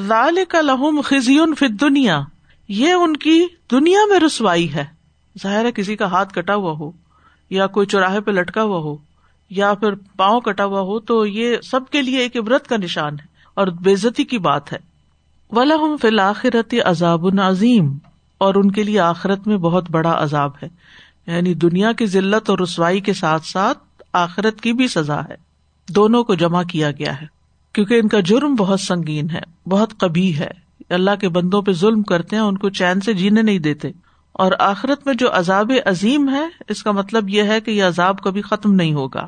رال 0.08 0.38
کا 0.48 0.60
لہم 0.60 1.00
خزیون 1.04 1.54
فت 1.54 1.80
دنیا 1.80 2.20
یہ 2.68 2.92
ان 2.92 3.16
کی 3.16 3.46
دنیا 3.70 3.98
میں 4.10 4.20
رسوائی 4.20 4.74
ہے۔ 4.74 4.84
ظاہر 5.42 5.64
ہے 5.64 5.72
کسی 5.72 5.96
کا 5.96 6.04
ہاتھ 6.04 6.34
کٹا 6.34 6.54
ہوا 6.54 6.72
ہو، 6.72 6.90
یا 7.50 7.66
کوئی 7.66 7.86
چوراہے 7.86 8.20
پہ 8.20 8.30
لٹکا 8.30 8.62
ہوا 8.62 8.78
ہو، 8.78 8.96
یا 9.50 9.74
پھر 9.74 9.94
پاؤں 10.16 10.40
کٹا 10.40 10.64
ہوا 10.64 10.80
ہو، 10.80 11.00
تو 11.00 11.26
یہ 11.26 11.56
سب 11.62 11.80
کے 11.90 12.02
لیے 12.02 12.18
ایک 12.18 12.36
عبرت 12.36 12.66
کا 12.66 12.76
نشان 12.76 13.12
ہے 13.12 13.26
اور 13.54 13.66
بےزتی 13.66 14.24
کی 14.24 14.38
بات 14.38 14.72
ہے۔ 14.72 14.93
ولہم 15.56 15.96
فی 15.96 16.08
الآخرت 16.08 16.74
عذاب 16.84 17.26
عظیم 17.38 17.98
اور 18.38 18.54
ان 18.54 18.70
کے 18.70 18.82
لیے 18.82 19.00
آخرت 19.00 19.46
میں 19.46 19.56
بہت 19.56 19.90
بڑا 19.90 20.22
عذاب 20.22 20.50
ہے۔ 20.62 20.68
یعنی 21.26 21.54
دنیا 21.54 21.92
کی 21.92 22.06
ذلت 22.06 22.50
اور 22.50 22.58
رسوائی 22.58 23.00
کے 23.00 23.12
ساتھ 23.12 23.46
ساتھ 23.46 23.78
آخرت 24.12 24.60
کی 24.60 24.72
بھی 24.72 24.88
سزا 24.88 25.20
ہے۔ 25.20 25.34
دونوں 25.88 26.24
کو 26.24 26.34
جمع 26.34 26.62
کیا 26.62 26.90
گیا 26.90 27.20
ہے۔ 27.20 27.26
کیونکہ 27.72 27.94
ان 27.94 28.08
کا 28.08 28.20
جرم 28.20 28.54
بہت 28.54 28.80
سنگین 28.80 29.30
ہے، 29.30 29.68
بہت 29.68 30.00
کبھی 30.00 30.38
ہے۔ 30.38 30.50
اللہ 30.90 31.10
کے 31.20 31.28
بندوں 31.28 31.62
پہ 31.62 31.72
ظلم 31.72 32.02
کرتے 32.02 32.36
ہیں، 32.36 32.42
ان 32.42 32.58
کو 32.58 32.68
چین 32.70 33.00
سے 33.00 33.12
جینے 33.12 33.42
نہیں 33.42 33.58
دیتے۔ 33.58 33.90
اور 34.32 34.52
آخرت 34.58 35.06
میں 35.06 35.14
جو 35.14 35.26
عذاب 35.32 35.72
عظیم 35.86 36.28
ہے، 36.28 36.48
اس 36.68 36.82
کا 36.82 36.90
مطلب 36.90 37.28
یہ 37.28 37.42
ہے 37.42 37.60
کہ 37.60 37.70
یہ 37.70 37.84
عذاب 37.84 38.20
کبھی 38.20 38.42
ختم 38.42 38.72
نہیں 38.72 38.92
ہوگا۔ 38.92 39.26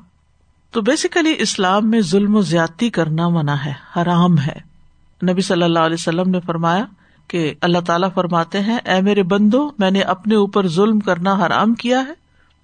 تو 0.71 0.81
بیسیکلی 0.81 1.35
اسلام 1.39 1.91
میں 1.91 2.01
ظلم 2.01 2.37
و 2.37 2.41
زیادتی 2.41 2.91
کرنا 2.91 3.29
منع 3.29 3.55
ہے، 3.55 3.73
حرام 3.97 4.39
ہے۔ 4.39 4.76
نبی 5.23 5.41
صلی 5.41 5.63
اللہ 5.63 5.79
علیہ 5.79 5.95
وسلم 5.95 6.31
نے 6.31 6.41
فرمایا 6.41 6.85
کہ 7.29 7.55
اللہ 7.61 7.79
تعالیٰ 7.87 8.09
فرماتے 8.15 8.61
ہیں، 8.61 8.77
اے 8.77 9.01
میرے 9.01 9.23
بندو، 9.23 9.71
میں 9.79 9.91
نے 9.91 10.01
اپنے 10.01 10.35
اوپر 10.35 10.69
ظلم 10.69 11.01
کرنا 11.01 11.47
حرام 11.47 11.75
کیا 11.75 12.01
ہے 12.01 12.13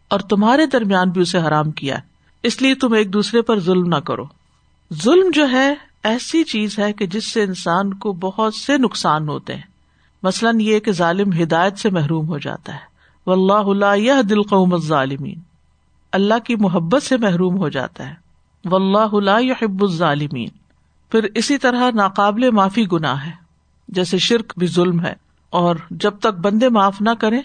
اور 0.08 0.20
تمہارے 0.20 0.66
درمیان 0.66 1.10
بھی 1.10 1.20
اسے 1.20 1.38
حرام 1.38 1.70
کیا 1.70 1.94
ہے۔ 1.94 2.00
اس 2.42 2.62
لیے 2.62 2.74
تم 2.74 2.92
ایک 2.92 3.12
دوسرے 3.12 3.42
پر 3.42 3.60
ظلم 3.60 3.86
نہ 3.86 3.96
کرو۔ 3.96 4.24
ظلم 5.02 5.30
جو 5.32 5.50
ہے، 5.50 5.74
ایسی 6.02 6.44
چیز 6.44 6.78
ہے 6.78 6.92
کہ 6.92 7.06
جس 7.06 7.32
سے 7.32 7.42
انسان 7.42 7.94
کو 7.94 8.12
بہت 8.12 8.54
سے 8.54 8.78
نقصان 8.78 9.28
ہوتے 9.28 9.54
ہیں۔ 9.54 9.62
مثلاً 10.22 10.60
یہ 10.60 10.78
کہ 10.78 10.92
ظالم 10.92 11.32
ہدایت 11.42 11.78
سے 11.78 11.90
محروم 11.90 12.28
ہو 12.28 12.38
جاتا 12.38 12.74
ہے۔ 12.74 12.92
و 13.26 13.32
اللہ 13.32 13.94
اللہ 13.94 14.22
دل 14.22 14.42
قوم 14.42 14.76
ظالمین 14.76 15.38
اللہ 16.12 16.38
کی 16.44 16.56
محبت 16.56 17.02
سے 17.02 17.16
محروم 17.16 17.56
ہو 17.56 17.68
جاتا 17.68 18.10
ہے۔ 18.10 18.14
و 18.64 18.76
اللہ 18.76 19.40
يحب 19.40 19.82
الظالمین۔ 19.82 20.48
پھر 21.12 21.26
اسی 21.34 21.58
طرح 21.58 21.90
ناقابل 21.94 22.50
معافی 22.50 22.84
گناہ 22.92 23.26
ہے، 23.26 23.30
جیسے 23.88 24.18
شرک 24.18 24.52
بھی 24.56 24.66
ظلم 24.66 25.04
ہے، 25.04 25.14
اور 25.50 25.76
جب 25.90 26.18
تک 26.18 26.26
بندے 26.26 26.68
معاف 26.68 27.00
نہ 27.00 27.10
کرے 27.18 27.40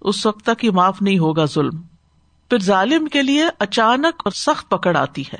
اس 0.00 0.26
وقت 0.26 0.46
تک 0.46 0.64
ہی 0.64 0.70
معاف 0.70 1.02
نہیں 1.02 1.18
ہوگا 1.18 1.44
ظلم۔ 1.44 1.82
پھر 2.50 2.58
ظالم 2.58 3.06
کے 3.06 3.22
لیے 3.22 3.44
اچانک 3.58 4.22
اور 4.24 4.30
سخت 4.30 4.68
پکڑ 4.68 4.96
آتی 4.96 5.22
ہے۔ 5.22 5.38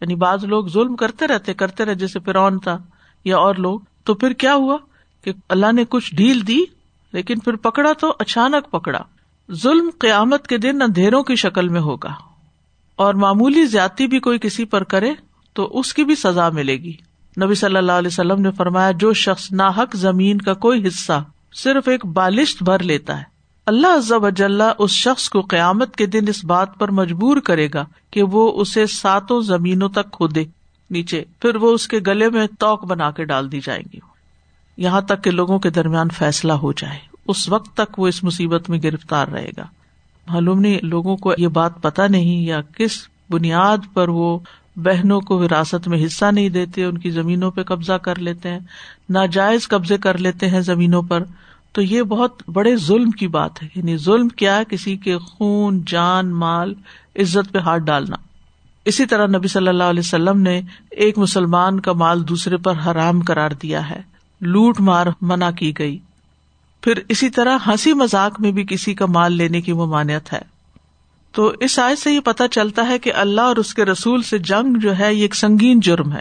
یعنی 0.00 0.14
بعض 0.14 0.44
لوگ 0.44 0.66
ظلم 0.66 0.96
کرتے 0.96 1.26
رہتے 1.26 1.54
کرتے 1.54 1.84
رہتے، 1.84 1.94
جیسے 1.94 2.20
فرعون 2.20 2.58
تھا 2.58 2.78
یا 3.24 3.36
اور 3.36 3.54
لوگ۔ 3.54 3.80
تو 4.04 4.14
پھر 4.14 4.32
کیا 4.32 4.54
ہوا 4.54 4.76
کہ 5.24 5.32
اللہ 5.48 5.72
نے 5.72 5.84
کچھ 5.88 6.14
ڈھیل 6.14 6.46
دی، 6.46 6.64
لیکن 7.12 7.38
پھر 7.38 7.56
پکڑا 7.56 7.92
تو 7.92 8.16
اچانک 8.18 8.70
پکڑا۔ 8.70 9.02
ظلم 9.52 9.90
قیامت 9.98 10.46
کے 10.46 10.58
دن 10.58 10.82
اندھیروں 10.82 11.22
کی 11.22 11.36
شکل 11.36 11.68
میں 11.68 11.80
ہوگا۔ 11.80 12.14
اور 12.96 13.14
معمولی 13.14 13.64
زیادتی 13.64 14.06
بھی 14.06 14.20
کوئی 14.20 14.38
کسی 14.38 14.64
پر 14.64 14.84
کرے، 14.84 15.12
تو 15.52 15.78
اس 15.78 15.94
کی 15.94 16.04
بھی 16.04 16.14
سزا 16.14 16.48
ملے 16.48 16.76
گی۔ 16.76 17.07
نبی 17.44 17.54
صلی 17.54 17.76
اللہ 17.76 17.92
علیہ 17.92 18.08
وسلم 18.08 18.40
نے 18.40 18.50
فرمایا، 18.50 18.90
جو 18.90 19.12
شخص 19.12 19.52
ناحق 19.52 19.96
زمین 19.96 20.38
کا 20.38 20.54
کوئی 20.54 20.86
حصہ 20.86 21.24
صرف 21.54 21.88
ایک 21.88 22.06
بالشت 22.06 22.62
بھر 22.62 22.78
لیتا 22.78 23.18
ہے، 23.18 23.22
اللہ 23.66 23.96
عزب 23.96 24.26
اجلّہ 24.26 24.72
اس 24.78 24.90
شخص 24.90 25.28
کو 25.28 25.40
قیامت 25.40 25.96
کے 25.96 26.06
دن 26.06 26.28
اس 26.28 26.44
بات 26.44 26.78
پر 26.78 26.90
مجبور 26.90 27.36
کرے 27.36 27.68
گا 27.74 27.84
کہ 28.10 28.22
وہ 28.22 28.60
اسے 28.60 28.86
ساتوں 28.86 29.40
زمینوں 29.40 29.88
تک 29.88 30.12
کھودے۔ 30.12 30.44
نیچے، 30.90 31.24
پھر 31.40 31.56
وہ 31.56 31.72
اس 31.72 31.88
کے 31.88 31.98
گلے 32.06 32.30
میں 32.30 32.46
توک 32.58 32.84
بنا 32.84 33.10
کے 33.10 33.24
ڈال 33.24 33.52
دی 33.52 33.60
جائیں 33.60 33.82
گی۔ 33.92 33.98
یہاں 34.76 35.00
تک 35.00 35.24
کہ 35.24 35.30
لوگوں 35.30 35.58
کے 35.58 35.70
درمیان 35.70 36.08
فیصلہ 36.08 36.52
ہو 36.52 36.72
جائے۔ 36.72 36.98
اس 37.28 37.48
وقت 37.48 37.76
تک 37.76 37.98
وہ 37.98 38.08
اس 38.08 38.24
مصیبت 38.24 38.70
میں 38.70 38.78
گرفتار 38.82 39.28
رہے 39.28 39.50
گا۔ 39.56 39.64
معلوم 40.30 40.60
نہیں 40.60 40.78
لوگوں 40.82 41.16
کو 41.16 41.32
یہ 41.38 41.48
بات 41.48 41.82
پتا 41.82 42.06
نہیں 42.06 42.46
یا 42.46 42.60
کس 42.60 43.08
بنیاد 43.30 43.78
پر 43.94 44.08
وہ 44.08 44.38
بہنوں 44.78 45.20
کو 45.20 45.38
وراثت 45.38 45.88
میں 45.88 46.06
حصہ 46.06 46.24
نہیں 46.32 46.48
دیتے، 46.48 46.84
ان 46.84 46.98
کی 46.98 47.10
زمینوں 47.10 47.50
پہ 47.50 47.62
قبضہ 47.62 47.92
کر 47.92 48.18
لیتے 48.18 48.50
ہیں، 48.50 48.58
ناجائز 49.10 49.68
قبضے 49.68 49.98
کر 49.98 50.18
لیتے 50.18 50.48
ہیں 50.48 50.60
زمینوں 50.60 51.02
پر۔ 51.02 51.22
تو 51.72 51.82
یہ 51.82 52.02
بہت 52.02 52.42
بڑے 52.52 52.76
ظلم 52.76 53.10
کی 53.10 53.28
بات 53.28 53.62
ہے۔ 53.62 53.68
یعنی 53.74 53.96
ظلم 53.96 54.28
کیا 54.28 54.62
کسی 54.68 54.96
کے 54.96 55.18
خون، 55.18 55.82
جان، 55.86 56.30
مال، 56.30 56.74
عزت 57.16 57.52
پہ 57.52 57.58
ہاتھ 57.58 57.82
ڈالنا۔ 57.82 58.16
اسی 58.84 59.06
طرح 59.06 59.26
نبی 59.26 59.48
صلی 59.48 59.68
اللہ 59.68 59.84
علیہ 59.84 60.00
وسلم 60.00 60.40
نے 60.40 60.60
ایک 60.90 61.18
مسلمان 61.18 61.80
کا 61.80 61.92
مال 61.92 62.28
دوسرے 62.28 62.56
پر 62.56 62.74
حرام 62.86 63.20
کرار 63.20 63.50
دیا 63.50 63.90
ہے۔ 63.90 64.00
لوٹ 64.40 64.80
مار 64.80 65.06
منع 65.20 65.50
کی 65.50 65.72
گئی۔ 65.78 65.98
پھر 66.80 66.92
اسی 67.08 67.30
طرح 67.30 67.58
ہنسی 67.66 67.92
مذاق 67.92 68.40
میں 68.40 68.52
بھی 68.52 68.64
کسی 68.70 68.94
کا 68.94 69.06
مال 69.06 69.32
لینے 69.32 69.60
کی 69.60 69.72
ممانعت 69.72 70.32
ہے۔ 70.32 70.57
تو 71.38 71.52
اس 71.60 71.78
آئے 71.78 71.96
سے 71.96 72.12
یہ 72.12 72.20
پتا 72.20 72.48
چلتا 72.48 72.88
ہے 72.88 72.98
کہ 72.98 73.12
اللہ 73.14 73.40
اور 73.40 73.56
اس 73.56 73.74
کے 73.74 73.84
رسول 73.84 74.22
سے 74.22 74.38
جنگ 74.38 74.78
جو 74.78 74.98
ہے، 74.98 75.14
یہ 75.14 75.22
ایک 75.22 75.34
سنگین 75.34 75.80
جرم 75.80 76.12
ہے۔ 76.12 76.20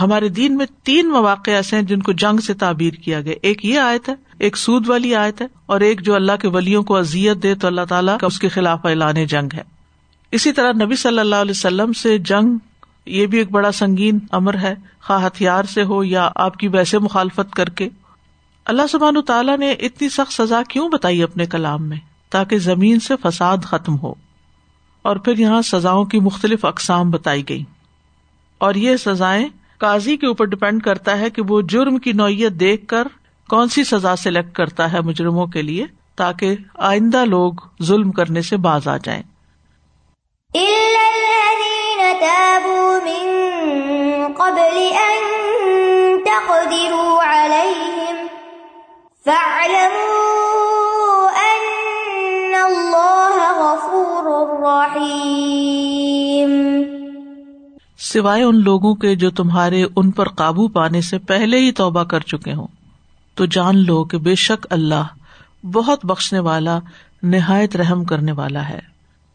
ہمارے 0.00 0.28
دین 0.28 0.56
میں 0.56 0.66
تین 0.82 1.08
مواقع 1.08 1.50
ایسے 1.50 1.76
ہیں 1.76 1.82
جن 1.82 2.02
کو 2.02 2.12
جنگ 2.12 2.38
سے 2.38 2.54
تعبیر 2.54 2.94
کیا 2.94 3.20
گیا۔ 3.20 3.34
ایک 3.42 3.64
یہ 3.64 3.78
آیت 3.78 4.08
ہے، 4.08 4.14
ایک 4.38 4.56
سود 4.56 4.88
والی 4.88 5.14
آیت 5.14 5.42
ہے، 5.42 5.46
اور 5.66 5.80
ایک 5.80 6.00
جو 6.00 6.14
اللہ 6.14 6.32
کے 6.40 6.48
ولیوں 6.48 6.82
کو 6.82 6.96
ازیت 6.96 7.42
دے 7.42 7.54
تو 7.54 7.66
اللہ 7.66 7.80
تعالیٰ 7.88 8.18
کا 8.18 8.26
اس 8.26 8.38
کے 8.38 8.48
خلاف 8.48 8.86
اعلان 8.86 9.24
جنگ 9.24 9.48
ہے۔ 9.54 9.62
اسی 10.30 10.52
طرح 10.52 10.72
نبی 10.72 10.96
صلی 10.96 11.18
اللہ 11.18 11.36
علیہ 11.36 11.50
وسلم 11.50 11.92
سے 11.92 12.18
جنگ، 12.18 12.58
یہ 13.06 13.26
بھی 13.26 13.38
ایک 13.38 13.50
بڑا 13.50 13.72
سنگین 13.72 14.18
امر 14.32 14.58
ہے۔ 14.58 14.74
خواہ 15.02 15.26
ہتھیار 15.26 15.64
سے 15.64 15.82
ہو 15.82 16.04
یا 16.04 16.30
آپ 16.34 16.56
کی 16.56 16.68
ویسے 16.68 16.98
مخالفت 16.98 17.54
کر 17.54 17.68
کے۔ 17.68 17.88
اللہ 18.64 18.86
سبحان 18.90 19.22
تعالیٰ 19.22 19.58
نے 19.58 19.72
اتنی 19.72 20.08
سخت 20.08 20.32
سزا 20.32 20.62
کیوں 20.68 20.88
بتائی 20.88 21.22
اپنے 21.22 21.46
کلام 21.46 21.88
میں؟ 21.88 22.15
تاکہ 22.36 22.58
زمین 22.58 23.00
سے 23.00 23.14
فساد 23.22 23.58
ختم 23.64 23.98
ہو۔ 23.98 24.14
اور 25.02 25.16
پھر 25.16 25.38
یہاں 25.38 25.62
سزاؤں 25.62 26.04
کی 26.04 26.20
مختلف 26.20 26.64
اقسام 26.64 27.10
بتائی 27.10 27.48
گئی 27.48 27.64
اور 28.58 28.74
یہ 28.74 28.96
سزائیں 28.96 29.48
قاضی 29.78 30.16
کے 30.16 30.26
اوپر 30.26 30.44
ڈپینڈ 30.44 30.82
کرتا 30.82 31.18
ہے 31.18 31.30
کہ 31.30 31.42
وہ 31.48 31.60
جرم 31.60 31.98
کی 31.98 32.12
نوعیت 32.12 32.52
دیکھ 32.52 32.86
کر 32.86 33.08
کون 33.48 33.68
سی 33.68 33.84
سزا 33.84 34.16
سلیکٹ 34.16 34.52
کرتا 34.52 34.92
ہے 34.92 35.00
مجرموں 35.00 35.46
کے 35.46 35.62
لیے 35.62 35.86
تاکہ 36.16 36.56
آئندہ 36.74 37.24
لوگ 37.24 37.52
ظلم 37.82 38.12
کرنے 38.12 38.42
سے 38.42 38.56
باز 38.56 38.88
آ 38.88 38.96
جائیں۔ 38.96 39.22
سوائے 58.12 58.42
ان 58.42 58.62
لوگوں 58.62 58.94
کے 58.94 59.14
جو 59.14 59.30
تمہارے 59.30 59.84
ان 59.96 60.10
پر 60.10 60.28
قابو 60.28 60.68
پانے 60.68 61.00
سے 61.00 61.18
پہلے 61.18 61.58
ہی 61.58 61.72
توبہ 61.72 62.04
کر 62.04 62.20
چکے 62.20 62.52
ہوں۔ 62.52 62.66
تو 63.34 63.46
جان 63.46 63.78
لو 63.78 64.04
کہ 64.04 64.18
بے 64.18 64.34
شک 64.34 64.66
اللہ 64.70 65.66
بہت 65.66 66.06
بخشنے 66.06 66.38
والا، 66.38 66.78
نہایت 67.22 67.76
رحم 67.76 68.04
کرنے 68.04 68.32
والا 68.32 68.68
ہے۔ 68.68 68.80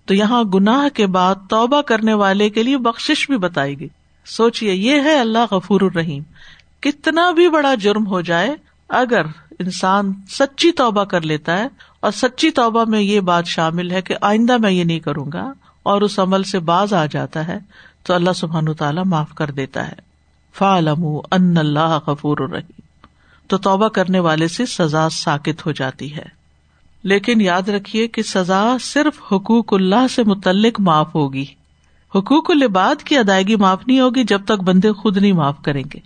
تو 0.06 0.14
یہاں 0.14 0.44
گناہ 0.44 0.90
کے 0.90 1.08
بعد 1.08 1.36
توبہ 1.50 1.82
کرنے 1.82 2.14
والے 2.14 2.50
کے 2.50 2.64
لیے 2.64 2.78
بخش 2.78 3.28
بھی 3.28 3.38
بتائی 3.38 3.80
گئی۔ 3.80 3.88
سوچیے 4.26 4.74
یہ 4.74 5.02
ہے 5.02 5.20
اللہ 5.20 5.54
غفور 5.54 5.82
الرحیم۔ 5.82 6.24
کتنا 6.80 7.32
بھی 7.32 7.50
بڑا 7.50 7.76
جرم 7.76 8.08
ہو 8.08 8.22
جائے، 8.22 8.56
اگر 8.90 9.26
انسان 9.60 10.14
سچی 10.30 10.72
توبہ 10.72 11.04
کر 11.04 11.22
لیتا 11.22 11.58
ہے، 11.58 11.68
اور 12.00 12.12
سچی 12.12 12.52
توبہ 12.52 12.86
میں 12.86 13.02
یہ 13.02 13.20
بات 13.20 13.46
شامل 13.46 13.92
ہے 13.92 14.02
کہ 14.02 14.16
آئندہ 14.22 14.58
میں 14.58 14.72
یہ 14.72 14.84
نہیں 14.84 15.00
کروں 15.00 15.26
گا، 15.34 15.54
اور 15.84 16.02
اس 16.02 16.20
عمل 16.20 16.44
سے 16.44 16.60
باز 16.60 16.94
آ 16.94 17.06
جاتا 17.06 17.48
ہے 17.48 17.60
تو 18.04 18.14
اللہ 18.14 18.34
سبحان 18.36 18.74
تعالیٰ 18.74 19.04
معاف 19.06 19.34
کر 19.34 19.52
دیتا 19.52 19.88
ہے۔ 19.88 20.12
فا 20.58 20.78
علم 20.78 21.06
ان 21.32 21.58
اللہ 21.58 22.00
غفور 22.08 22.38
الرحیم 22.40 22.82
تو 23.48 23.58
توبہ 23.58 23.88
کرنے 23.88 24.20
والے 24.20 24.48
سے 24.48 24.66
سزا 24.66 25.10
ساکت 25.10 25.66
ہو 25.66 25.72
جاتی 25.72 26.16
ہے۔ 26.16 26.42
لیکن 27.04 27.42
یاد 27.42 27.70
رکھیے 27.70 28.08
کہ 28.08 28.22
سزا 28.22 28.78
صرف 28.82 29.34
حقوق 29.34 29.74
اللہ 29.74 30.08
سے 30.10 30.24
متعلق 30.24 30.80
معاف 30.80 31.16
ہوگی۔ 31.16 31.46
حقوق 32.16 32.52
العباد 32.52 33.04
کی 33.04 33.18
ادائیگی 33.18 33.56
معاف 33.56 33.88
نہیں 33.88 34.00
ہوگی 34.00 34.24
جب 34.24 34.42
تک 34.46 34.64
بندے 34.64 34.92
خود 34.92 35.18
نہیں 35.18 35.32
معاف 35.32 35.56
کریں 35.64 35.84
گے۔ 35.94 36.00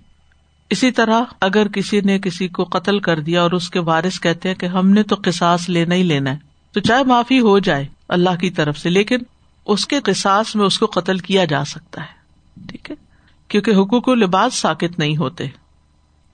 اسی 0.70 0.92
طرح 0.92 1.24
اگر 1.42 1.68
کسی 1.68 2.02
نے 2.02 2.20
کسی 2.20 2.48
کو 2.48 2.64
قتل 2.64 3.00
کر 3.00 3.20
دیا 3.20 3.42
اور 3.42 3.52
اس 3.52 3.70
کے 3.70 3.80
وارث 3.80 4.20
کہتے 4.20 4.50
ہیں 4.50 4.56
کہ 4.56 4.66
ہم 4.66 4.90
نے 4.90 5.04
تو 5.04 5.16
قساس 5.24 5.70
لینا 5.70 5.96
ہی 5.96 6.04
لینا 6.04 6.32
ہے، 6.32 6.38
تو 6.72 6.80
چاہے 6.80 7.04
معافی 7.04 7.40
ہو 7.40 7.60
جائے 7.60 7.86
اللہ 8.10 8.30
کی 8.42 8.50
طرف 8.50 8.78
سے، 8.78 8.90
لیکن 8.90 9.18
اس 9.66 9.88
کے 9.88 10.00
قساس 10.00 10.56
میں 10.56 10.66
اس 10.66 10.80
کو 10.80 10.86
قتل 10.86 11.18
کیا 11.18 11.46
جا 11.46 11.66
سکتا 11.66 12.02
ہے۔ 12.02 12.26
ٹھیک 12.68 12.92
ہے؟ 12.92 12.96
کیونکہ 13.48 13.72
حقوق 13.72 14.08
و 14.08 14.16
لباس 14.16 14.56
ساکت 14.56 15.00
نہیں 15.00 15.18
ہوتے۔ 15.18 15.44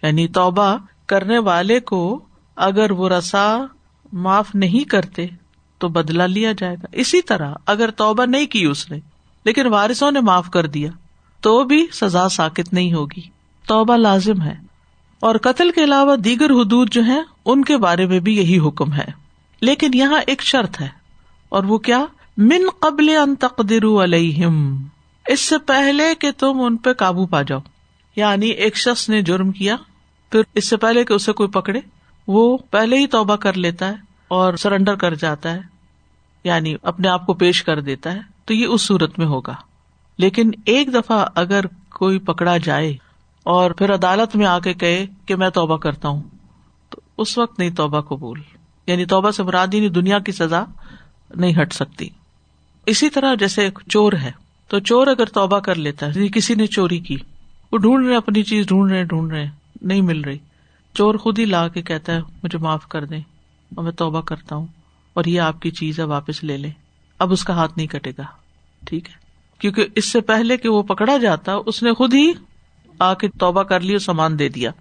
یعنی 0.03 0.27
توبہ 0.27 0.77
کرنے 1.05 1.38
والے 1.38 1.79
کو 1.79 2.25
اگر 2.55 2.91
وہ 2.91 3.09
رسا 3.09 3.57
معاف 4.13 4.55
نہیں 4.55 4.89
کرتے 4.89 5.27
تو 5.77 5.88
بدلا 5.89 6.25
لیا 6.25 6.51
جائے 6.51 6.75
گا۔ 6.75 6.85
اسی 6.91 7.21
طرح 7.21 7.53
اگر 7.65 7.91
توبہ 7.91 8.25
نہیں 8.25 8.45
کی 8.45 8.65
اس 8.65 8.91
نے، 8.91 9.00
لیکن 9.45 9.67
وارثوں 9.67 10.11
نے 10.11 10.19
معاف 10.19 10.50
کر 10.50 10.65
دیا، 10.65 10.91
تو 11.41 11.63
بھی 11.63 11.88
سزا 11.93 12.29
ساکت 12.29 12.73
نہیں 12.73 12.93
ہوگی۔ 12.93 13.21
توبہ 13.67 13.97
لازم 13.97 14.41
ہے۔ 14.41 14.55
اور 15.19 15.35
قتل 15.35 15.71
کے 15.71 15.83
علاوہ 15.83 16.15
دیگر 16.15 16.50
حدود 16.50 16.93
جو 16.93 17.01
ہیں، 17.01 17.21
ان 17.45 17.63
کے 17.63 17.77
بارے 17.77 18.05
میں 18.05 18.19
بھی 18.19 18.38
یہی 18.38 18.67
حکم 18.67 18.93
ہے۔ 18.93 19.05
لیکن 19.61 19.91
یہاں 19.93 20.21
ایک 20.27 20.41
شرط 20.41 20.81
ہے۔ 20.81 20.89
اور 21.50 21.63
وہ 21.63 21.77
کیا؟ 21.77 22.05
من 22.38 22.69
قبل 22.79 23.09
ان 23.09 23.35
تقدر 23.35 24.03
علیہم، 24.03 24.83
اس 25.27 25.39
سے 25.39 25.57
پہلے 25.57 26.15
کہ 26.15 26.31
تم 26.31 26.61
ان 26.61 26.77
پہ 26.77 26.93
قابو 26.93 27.25
پا 27.25 27.41
جاؤ۔ 27.41 27.59
یعنی 28.15 28.47
ایک 28.47 28.77
شخص 28.77 29.09
نے 29.09 29.21
جرم 29.21 29.51
کیا، 29.51 29.75
پھر 30.31 30.41
اس 30.55 30.69
سے 30.69 30.77
پہلے 30.77 31.03
کہ 31.03 31.13
اسے 31.13 31.31
کوئی 31.31 31.50
پکڑے، 31.50 31.79
وہ 32.27 32.57
پہلے 32.57 32.97
ہی 32.97 33.07
توبہ 33.07 33.35
کر 33.35 33.53
لیتا 33.53 33.88
ہے 33.88 33.93
اور 34.27 34.53
سرینڈر 34.53 34.95
کر 34.95 35.15
جاتا 35.15 35.53
ہے 35.53 35.59
یعنی 36.43 36.75
اپنے 36.81 37.07
آپ 37.07 37.25
کو 37.25 37.33
پیش 37.33 37.63
کر 37.63 37.81
دیتا 37.81 38.13
ہے۔ 38.13 38.19
تو 38.45 38.53
یہ 38.53 38.65
اس 38.65 38.81
صورت 38.81 39.19
میں 39.19 39.27
ہوگا۔ 39.27 39.55
لیکن 40.17 40.51
ایک 40.65 40.93
دفعہ 40.93 41.25
اگر 41.35 41.65
کوئی 41.89 42.19
پکڑا 42.19 42.57
جائے 42.57 42.95
اور 43.43 43.71
پھر 43.71 43.93
عدالت 43.93 44.35
میں 44.35 44.45
آ 44.45 44.59
کے 44.59 44.73
کہے 44.73 45.05
کہ 45.25 45.35
میں 45.35 45.50
توبہ 45.50 45.77
کرتا 45.77 46.07
ہوں، 46.07 46.21
تو 46.89 47.01
اس 47.17 47.38
وقت 47.38 47.59
نہیں 47.59 47.69
توبہ 47.69 48.01
قبول۔ 48.01 48.41
یعنی 48.88 49.05
توبہ 49.05 49.31
سے 49.31 49.43
مرادی 49.43 49.79
نہیں، 49.79 49.89
دنیا 49.89 50.19
کی 50.19 50.31
سزا 50.31 50.63
نہیں 51.35 51.61
ہٹ 51.61 51.73
سکتی۔ 51.73 52.09
اسی 52.85 53.09
طرح 53.09 53.35
جیسے 53.35 53.69
چور 53.89 54.13
ہے، 54.13 54.31
تو 54.67 54.79
چور 54.79 55.07
اگر 55.07 55.25
توبہ 55.25 55.59
کر 55.59 55.75
لیتا 55.75 56.07
ہے، 56.07 56.27
کسی 56.27 56.55
نے 56.55 56.67
چوری 56.67 57.00
کی، 57.00 57.17
وہ 57.71 57.77
ڈھونڈ 57.77 58.07
رہے، 58.07 58.15
اپنی 58.15 58.43
چیز 58.43 58.67
ڈھونڈ 58.67 58.91
رہے 58.91 59.03
ڈھونڈ 59.03 59.31
رہے، 59.31 59.50
نہیں 59.81 60.01
مل 60.01 60.21
رہی۔ 60.21 60.38
چور 60.93 61.15
خود 61.15 61.39
ہی 61.39 61.45
لا 61.45 61.67
کے 61.67 61.81
کہتا 61.81 62.13
ہے، 62.13 62.19
مجھے 62.43 62.57
معاف 62.57 62.88
کر 62.88 63.05
دیں، 63.05 63.21
اور 63.75 63.83
میں 63.83 63.91
توبہ 63.91 64.21
کرتا 64.21 64.55
ہوں، 64.55 64.65
اور 65.13 65.25
یہ 65.25 65.41
آپ 65.41 65.61
کی 65.61 65.71
چیز 65.71 66.00
ہے، 66.00 66.03
واپس 66.03 66.43
لے 66.43 66.57
لیں۔ 66.57 66.71
اب 67.19 67.31
اس 67.31 67.43
کا 67.43 67.53
ہاتھ 67.53 67.73
نہیں 67.77 67.88
کٹے 67.88 68.11
گا۔ 68.17 68.23
ٹھیک 68.85 69.09
ہے۔ 69.09 69.15
کیونکہ 69.59 69.85
اس 69.95 70.11
سے 70.11 70.21
پہلے 70.21 70.57
کہ 70.57 70.69
وہ 70.69 70.83
پکڑا 70.83 71.17
جاتا، 71.17 71.51
اس 71.65 71.83
نے 71.83 71.93
خود 71.93 72.13
ہی 72.13 72.31
آ 73.00 73.13
کے 73.13 73.27
توبہ 73.27 73.63
کر 73.63 73.79
لی 73.79 73.91
اور 73.91 74.00
سامان 74.00 74.39
دے 74.39 74.50
دیا۔ 74.50 74.71